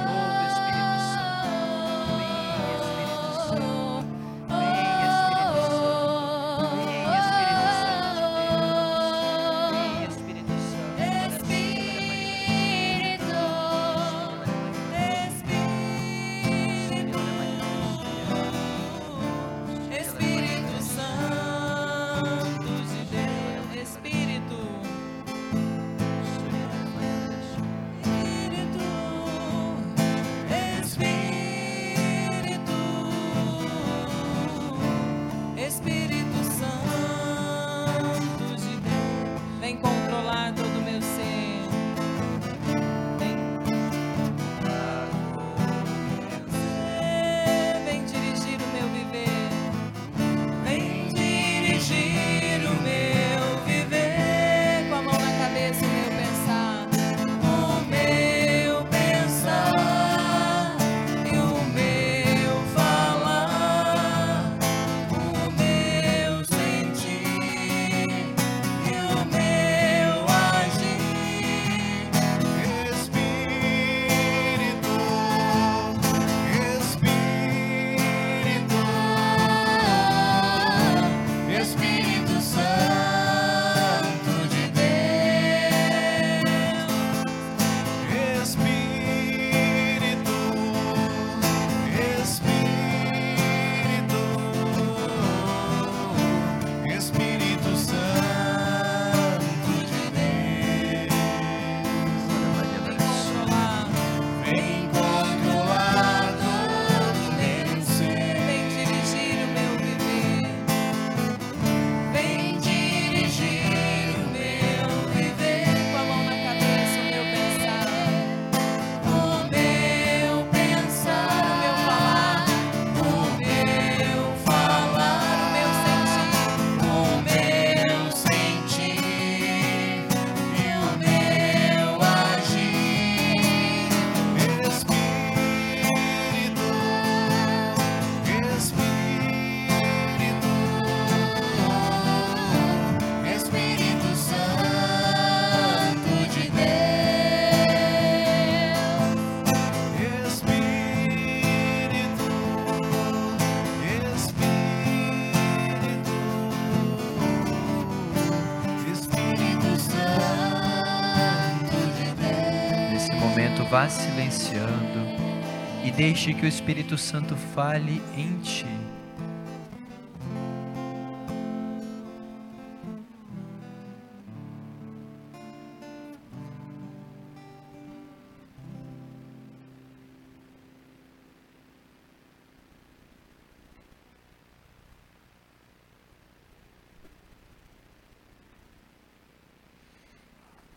[164.57, 168.65] silenciando e deixe que o Espírito Santo fale em ti.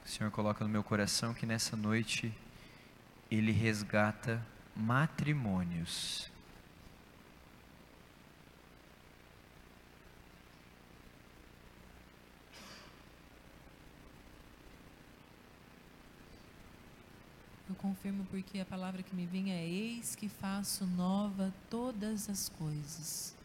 [0.05, 2.31] Senhor coloca no meu coração que nessa noite
[3.31, 4.45] Ele resgata
[4.75, 6.31] matrimônios.
[17.69, 22.49] Eu confirmo porque a palavra que me vem é: Eis que faço nova todas as
[22.49, 23.37] coisas.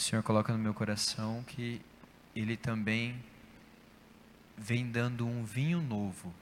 [0.00, 1.78] O Senhor coloca no meu coração que
[2.34, 3.22] Ele também
[4.56, 6.34] vem dando um vinho novo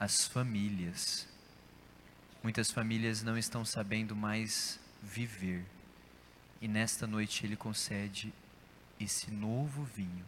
[0.00, 1.28] às famílias.
[2.42, 5.66] Muitas famílias não estão sabendo mais viver,
[6.62, 8.32] e nesta noite Ele concede
[8.98, 10.24] esse novo vinho.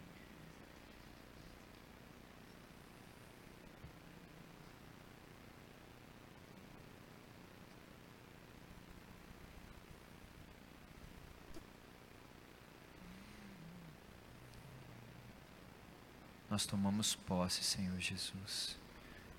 [16.51, 18.77] Nós tomamos posse, Senhor Jesus.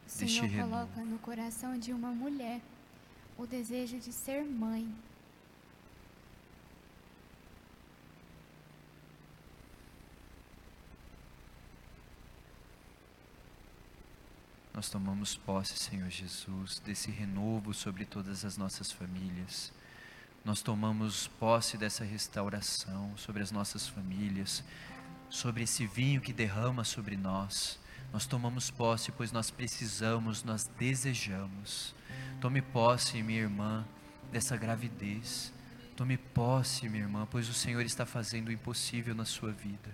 [0.06, 0.70] O Senhor renovo.
[0.70, 2.62] coloca no coração de uma mulher
[3.36, 4.90] o desejo de ser mãe.
[14.72, 19.70] Nós tomamos posse, Senhor Jesus, desse renovo sobre todas as nossas famílias.
[20.42, 24.64] Nós tomamos posse dessa restauração sobre as nossas famílias,
[25.32, 27.80] sobre esse vinho que derrama sobre nós.
[28.12, 31.94] Nós tomamos posse, pois nós precisamos, nós desejamos.
[32.38, 33.82] Tome posse, minha irmã,
[34.30, 35.50] dessa gravidez.
[35.96, 39.90] Tome posse, minha irmã, pois o Senhor está fazendo o impossível na sua vida.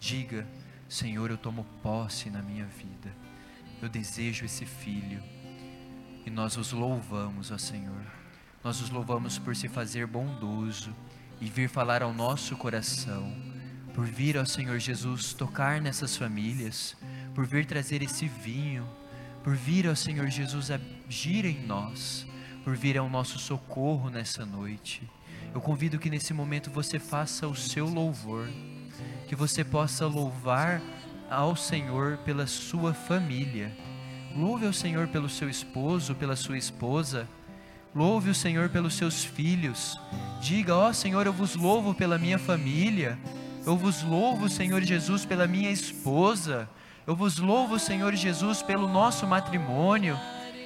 [0.00, 0.46] Diga,
[0.88, 3.14] Senhor, eu tomo posse na minha vida.
[3.82, 5.22] Eu desejo esse filho.
[6.24, 8.06] E nós os louvamos, ó Senhor.
[8.64, 10.96] Nós os louvamos por se fazer bondoso
[11.42, 13.30] e vir falar ao nosso coração,
[13.98, 16.96] por vir ao Senhor Jesus tocar nessas famílias,
[17.34, 18.88] por vir trazer esse vinho,
[19.42, 22.24] por vir ao Senhor Jesus agir em nós,
[22.62, 25.02] por vir ao nosso socorro nessa noite.
[25.52, 28.48] Eu convido que nesse momento você faça o seu louvor,
[29.26, 30.80] que você possa louvar
[31.28, 33.76] ao Senhor pela sua família.
[34.32, 37.28] Louve ao Senhor pelo seu esposo, pela sua esposa.
[37.92, 39.98] Louve o Senhor pelos seus filhos.
[40.40, 43.18] Diga: Ó Senhor, eu vos louvo pela minha família.
[43.68, 46.66] Eu vos louvo, Senhor Jesus, pela minha esposa.
[47.06, 50.18] Eu vos louvo, Senhor Jesus, pelo nosso matrimônio.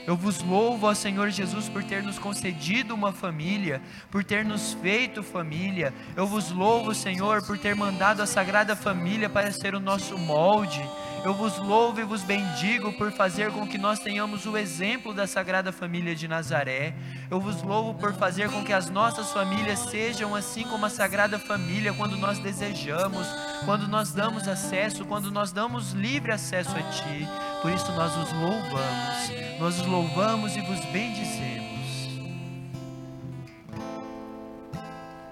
[0.06, 4.74] Eu vos louvo, ó Senhor Jesus, por ter nos concedido uma família, por ter nos
[4.74, 5.92] feito família.
[6.14, 10.80] Eu vos louvo, Senhor, por ter mandado a Sagrada Família para ser o nosso molde.
[11.24, 15.24] Eu vos louvo e vos bendigo por fazer com que nós tenhamos o exemplo da
[15.24, 16.94] Sagrada Família de Nazaré.
[17.30, 21.38] Eu vos louvo por fazer com que as nossas famílias sejam assim como a Sagrada
[21.38, 23.24] Família, quando nós desejamos,
[23.64, 27.28] quando nós damos acesso, quando nós damos livre acesso a Ti.
[27.62, 31.62] Por isso nós os louvamos, nós os louvamos e vos bendizemos.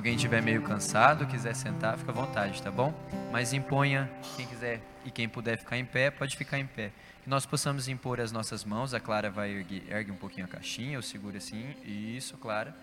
[0.00, 2.90] Alguém estiver meio cansado, quiser sentar, fica à vontade, tá bom?
[3.30, 6.90] Mas imponha, quem quiser e quem puder ficar em pé, pode ficar em pé.
[7.22, 10.48] Que nós possamos impor as nossas mãos, a Clara vai erguer, ergue um pouquinho a
[10.48, 12.74] caixinha, eu seguro assim, isso, Clara.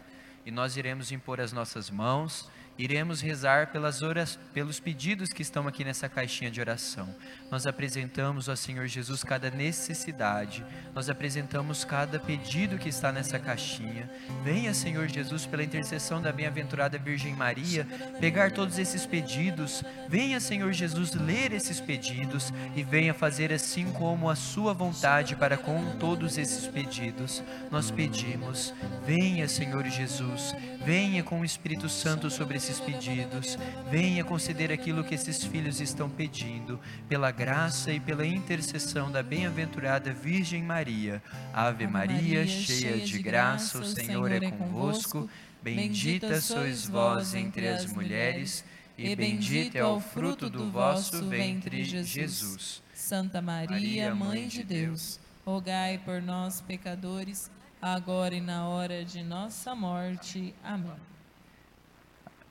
[0.46, 2.48] E nós iremos impor as nossas mãos
[2.78, 7.14] iremos rezar pelas horas, pelos pedidos que estão aqui nessa caixinha de oração.
[7.50, 14.10] Nós apresentamos ao Senhor Jesus cada necessidade, nós apresentamos cada pedido que está nessa caixinha.
[14.44, 17.88] Venha, Senhor Jesus, pela intercessão da bem-aventurada Virgem Maria,
[18.20, 19.84] pegar todos esses pedidos.
[20.08, 25.58] Venha, Senhor Jesus, ler esses pedidos e venha fazer assim como a sua vontade para
[25.58, 27.44] com todos esses pedidos.
[27.72, 28.74] Nós pedimos,
[29.06, 30.54] venha, Senhor Jesus,
[30.86, 33.58] venha com o Espírito Santo sobre esses pedidos,
[33.90, 40.12] venha conceder aquilo que esses filhos estão pedindo, pela graça e pela intercessão da bem-aventurada
[40.12, 41.24] Virgem Maria.
[41.54, 45.30] Ave Maria, cheia de graça, o Senhor é convosco.
[45.64, 48.66] Bendita sois vós entre as mulheres,
[48.98, 52.84] e bendito é o fruto do vosso ventre, Jesus.
[52.94, 57.50] Santa Maria, Mãe de Deus, rogai por nós, pecadores,
[57.82, 60.54] agora e na hora de nossa morte.
[60.64, 61.17] Amém.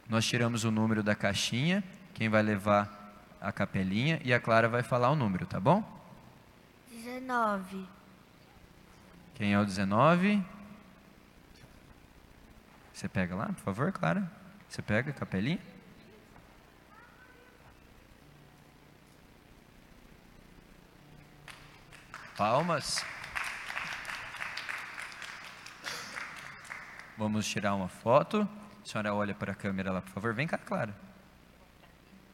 [0.09, 1.83] Nós tiramos o número da caixinha,
[2.15, 2.97] quem vai levar
[3.41, 5.85] a capelinha e a Clara vai falar o número, tá bom?
[6.91, 7.87] 19.
[9.35, 10.43] Quem é o 19?
[12.93, 14.31] Você pega lá, por favor, Clara?
[14.69, 15.59] Você pega a capelinha?
[22.37, 23.05] Palmas.
[27.19, 28.49] Vamos tirar uma foto.
[28.87, 30.33] A senhora olha para a câmera lá, por favor.
[30.33, 30.95] Vem cá, Clara.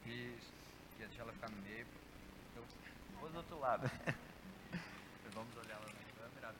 [0.05, 0.53] Isso.
[0.99, 1.87] Deixa ela ficar no meio.
[2.55, 2.63] Eu
[3.19, 3.91] vou do outro lado.
[5.33, 6.55] Vamos olhar lá na câmera.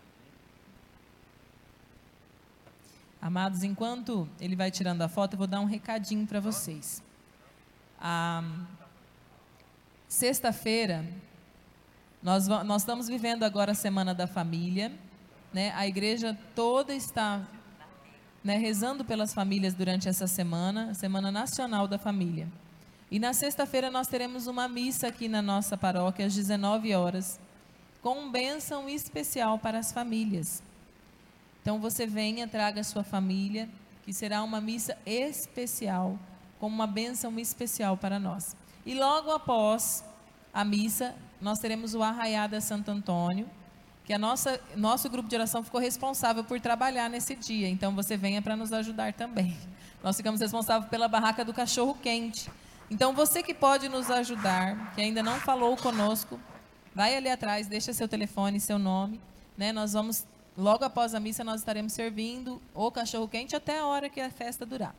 [3.21, 7.03] Amados, enquanto ele vai tirando a foto, eu vou dar um recadinho para vocês.
[8.01, 8.43] Ah,
[10.09, 11.05] Sexta-feira,
[12.23, 14.91] nós, nós estamos vivendo agora a Semana da Família.
[15.53, 15.71] Né?
[15.75, 17.47] A igreja toda está
[18.43, 22.49] né, rezando pelas famílias durante essa semana, Semana Nacional da Família.
[23.11, 27.39] E na sexta-feira nós teremos uma missa aqui na nossa paróquia às 19 horas,
[28.01, 30.63] com bênção especial para as famílias.
[31.61, 33.69] Então você venha, traga a sua família,
[34.05, 36.19] que será uma missa especial,
[36.59, 38.57] com uma bênção especial para nós.
[38.85, 40.05] E logo após
[40.53, 43.49] a missa, nós teremos o Arraiada Santo Antônio,
[44.05, 47.69] que a nossa nosso grupo de oração ficou responsável por trabalhar nesse dia.
[47.69, 49.57] Então você venha para nos ajudar também.
[50.03, 52.51] Nós ficamos responsáveis pela barraca do cachorro quente.
[52.91, 56.39] Então você que pode nos ajudar, que ainda não falou conosco,
[56.95, 59.21] vai ali atrás, deixa seu telefone, seu nome,
[59.57, 59.73] né?
[59.73, 60.27] Nós vamos
[60.57, 64.31] logo após a missa nós estaremos servindo o cachorro quente até a hora que a
[64.31, 64.95] festa durar.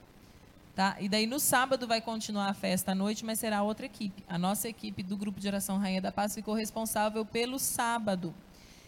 [0.75, 0.97] Tá?
[0.99, 4.23] E daí no sábado vai continuar a festa à noite, mas será outra equipe.
[4.27, 8.33] A nossa equipe do grupo de oração Rainha da Paz ficou responsável pelo sábado.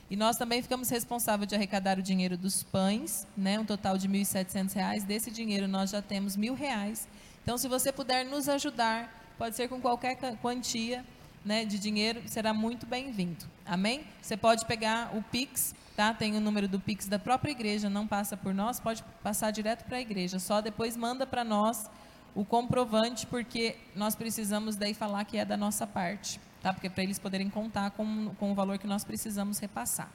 [0.10, 4.08] E nós também ficamos responsáveis de arrecadar o dinheiro dos pães, né, um total de
[4.08, 5.04] R$ 1.700.
[5.04, 7.08] Desse dinheiro nós já temos mil reais.
[7.44, 11.04] Então, se você puder nos ajudar, pode ser com qualquer quantia
[11.44, 13.46] né, de dinheiro, será muito bem-vindo.
[13.66, 14.04] Amém?
[14.22, 16.14] Você pode pegar o Pix, tá?
[16.14, 19.86] Tem o número do Pix da própria igreja, não passa por nós, pode passar direto
[19.86, 20.40] para a igreja.
[20.40, 21.90] Só depois manda para nós
[22.34, 26.74] o comprovante, porque nós precisamos daí falar que é da nossa parte, tá?
[26.74, 30.10] Porque para eles poderem contar com, com o valor que nós precisamos repassar.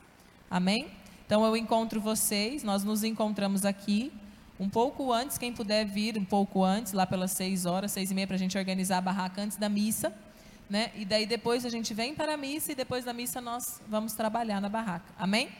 [0.51, 0.89] Amém?
[1.24, 4.12] Então eu encontro vocês, nós nos encontramos aqui
[4.59, 8.14] um pouco antes, quem puder vir um pouco antes, lá pelas seis horas, seis e
[8.14, 10.12] meia, para a gente organizar a barraca antes da missa.
[10.68, 10.90] Né?
[10.97, 14.14] E daí depois a gente vem para a missa e depois da missa nós vamos
[14.14, 15.06] trabalhar na barraca.
[15.16, 15.51] Amém?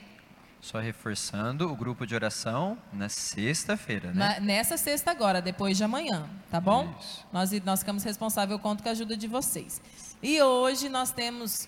[0.61, 4.15] Só reforçando o grupo de oração na sexta-feira, né?
[4.15, 6.95] Na- nessa sexta agora, depois de amanhã, tá bom?
[7.01, 7.27] Isso.
[7.33, 9.81] Nós, nós ficamos responsáveis, conto com a ajuda de vocês.
[10.23, 11.67] E hoje nós temos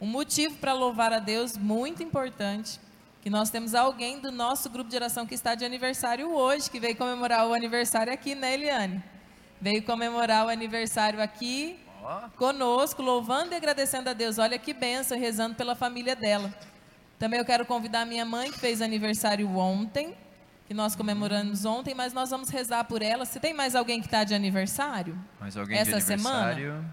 [0.00, 2.78] um motivo para louvar a Deus muito importante,
[3.22, 6.78] que nós temos alguém do nosso grupo de oração que está de aniversário hoje, que
[6.78, 9.02] veio comemorar o aniversário aqui, né, Eliane?
[9.60, 11.78] Veio comemorar o aniversário aqui
[12.36, 14.38] conosco, louvando e agradecendo a Deus.
[14.38, 16.52] Olha que benção, rezando pela família dela.
[17.22, 20.12] Também eu quero convidar a minha mãe, que fez aniversário ontem,
[20.66, 23.24] que nós comemoramos ontem, mas nós vamos rezar por ela.
[23.24, 25.16] Se tem mais alguém que está de aniversário?
[25.38, 26.50] Mais alguém Essa de semana?
[26.50, 26.84] aniversário?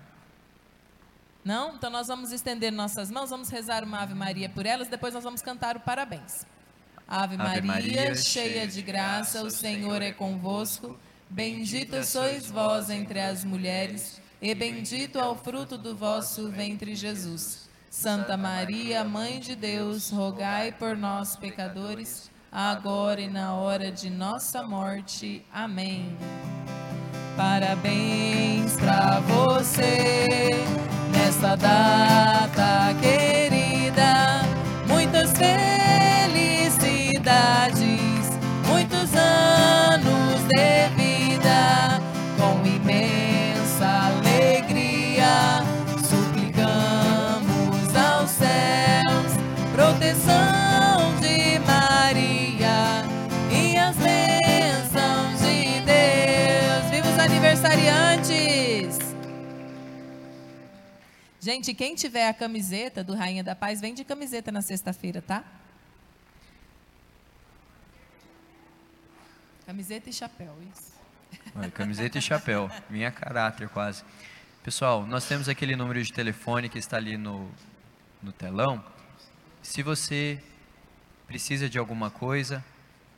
[1.44, 1.74] Não?
[1.74, 5.24] Então nós vamos estender nossas mãos, vamos rezar uma Ave Maria por elas, depois nós
[5.24, 6.46] vamos cantar o parabéns.
[7.08, 10.96] Ave, Ave Maria, Maria, cheia de graça, o Senhor é convosco.
[11.28, 17.69] Bendita sois vós entre as mulheres, e bendito é o fruto do vosso ventre, Jesus.
[17.90, 24.62] Santa Maria, Mãe de Deus, rogai por nós, pecadores, agora e na hora de nossa
[24.62, 25.44] morte.
[25.52, 26.16] Amém.
[27.36, 30.50] Parabéns pra você
[31.12, 34.44] nesta data querida.
[34.88, 36.70] Muitas felicidades,
[38.68, 40.99] muitos anos de vida,
[50.10, 53.04] proteção de Maria
[53.52, 56.90] e as bênçãos de Deus.
[56.90, 58.98] Viva os aniversariantes!
[61.40, 65.44] Gente, quem tiver a camiseta do Rainha da Paz, vem de camiseta na sexta-feira, tá?
[69.68, 70.98] Camiseta e chapéu, isso.
[71.56, 74.04] Olha, Camiseta e chapéu, minha caráter quase.
[74.64, 77.48] Pessoal, nós temos aquele número de telefone que está ali no,
[78.24, 78.84] no telão.
[79.70, 80.42] Se você
[81.28, 82.66] precisa de alguma coisa,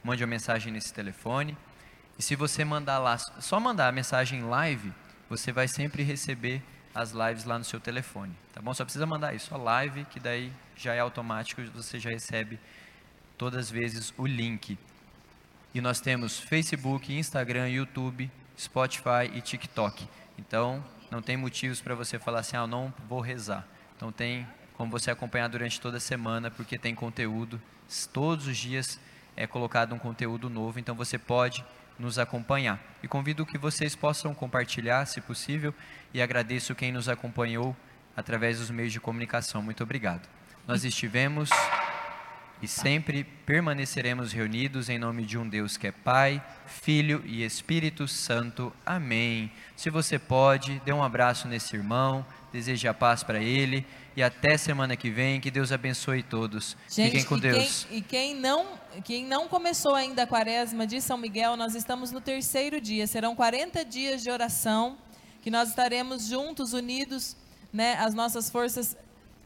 [0.03, 1.57] mande uma mensagem nesse telefone.
[2.19, 4.91] E se você mandar lá, só mandar a mensagem live,
[5.29, 6.61] você vai sempre receber
[6.93, 8.73] as lives lá no seu telefone, tá bom?
[8.73, 12.59] Só precisa mandar isso, a live, que daí já é automático, você já recebe
[13.37, 14.77] todas as vezes o link.
[15.73, 18.29] E nós temos Facebook, Instagram, YouTube,
[18.59, 20.05] Spotify e TikTok.
[20.37, 23.65] Então, não tem motivos para você falar assim, ah, não vou rezar.
[23.95, 24.45] Então, tem
[24.81, 27.61] como você acompanhar durante toda a semana, porque tem conteúdo.
[28.11, 28.99] Todos os dias
[29.37, 31.63] é colocado um conteúdo novo, então você pode
[31.99, 32.79] nos acompanhar.
[33.03, 35.71] E convido que vocês possam compartilhar, se possível,
[36.11, 37.77] e agradeço quem nos acompanhou
[38.17, 39.61] através dos meios de comunicação.
[39.61, 40.27] Muito obrigado.
[40.67, 41.51] Nós estivemos
[42.59, 48.07] e sempre permaneceremos reunidos em nome de um Deus que é Pai, Filho e Espírito
[48.07, 48.73] Santo.
[48.83, 49.51] Amém.
[49.75, 54.57] Se você pode, dê um abraço nesse irmão, deseje a paz para ele e até
[54.57, 55.39] semana que vem.
[55.39, 56.75] Que Deus abençoe todos.
[56.89, 57.85] Gente, Fiquem com e Deus.
[57.89, 58.65] Quem, e quem não,
[59.03, 63.07] quem não começou ainda a quaresma de São Miguel, nós estamos no terceiro dia.
[63.07, 64.97] Serão 40 dias de oração
[65.41, 67.35] que nós estaremos juntos, unidos,
[67.73, 68.95] né, as nossas forças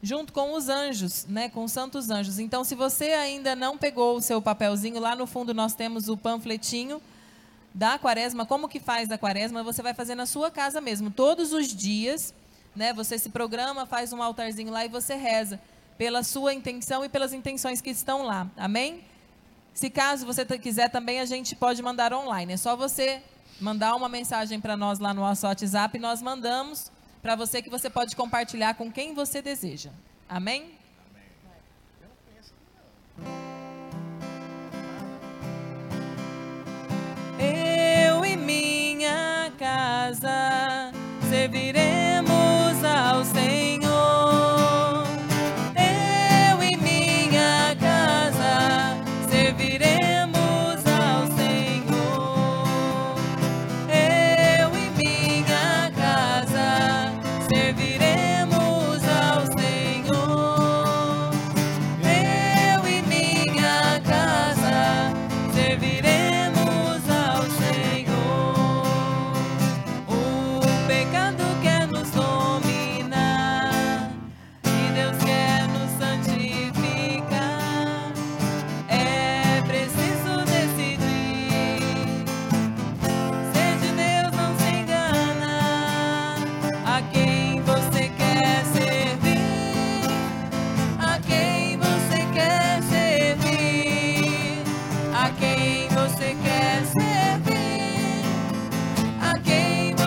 [0.01, 2.37] junto com os anjos, né, com os santos anjos.
[2.37, 6.17] Então, se você ainda não pegou o seu papelzinho, lá no fundo nós temos o
[6.17, 7.01] panfletinho
[7.73, 11.53] da quaresma, como que faz a quaresma, você vai fazer na sua casa mesmo, todos
[11.53, 12.33] os dias,
[12.75, 12.93] né?
[12.93, 15.59] Você se programa, faz um altarzinho lá e você reza
[15.97, 18.47] pela sua intenção e pelas intenções que estão lá.
[18.57, 19.03] Amém?
[19.73, 22.53] Se caso você quiser também, a gente pode mandar online.
[22.53, 23.21] É só você
[23.59, 26.91] mandar uma mensagem para nós lá no nosso WhatsApp, nós mandamos
[27.21, 29.89] para você que você pode compartilhar com quem você deseja.
[30.29, 30.73] Amém?
[37.39, 40.91] Eu e minha casa
[41.29, 41.94] serviremos.
[43.15, 43.84] house thing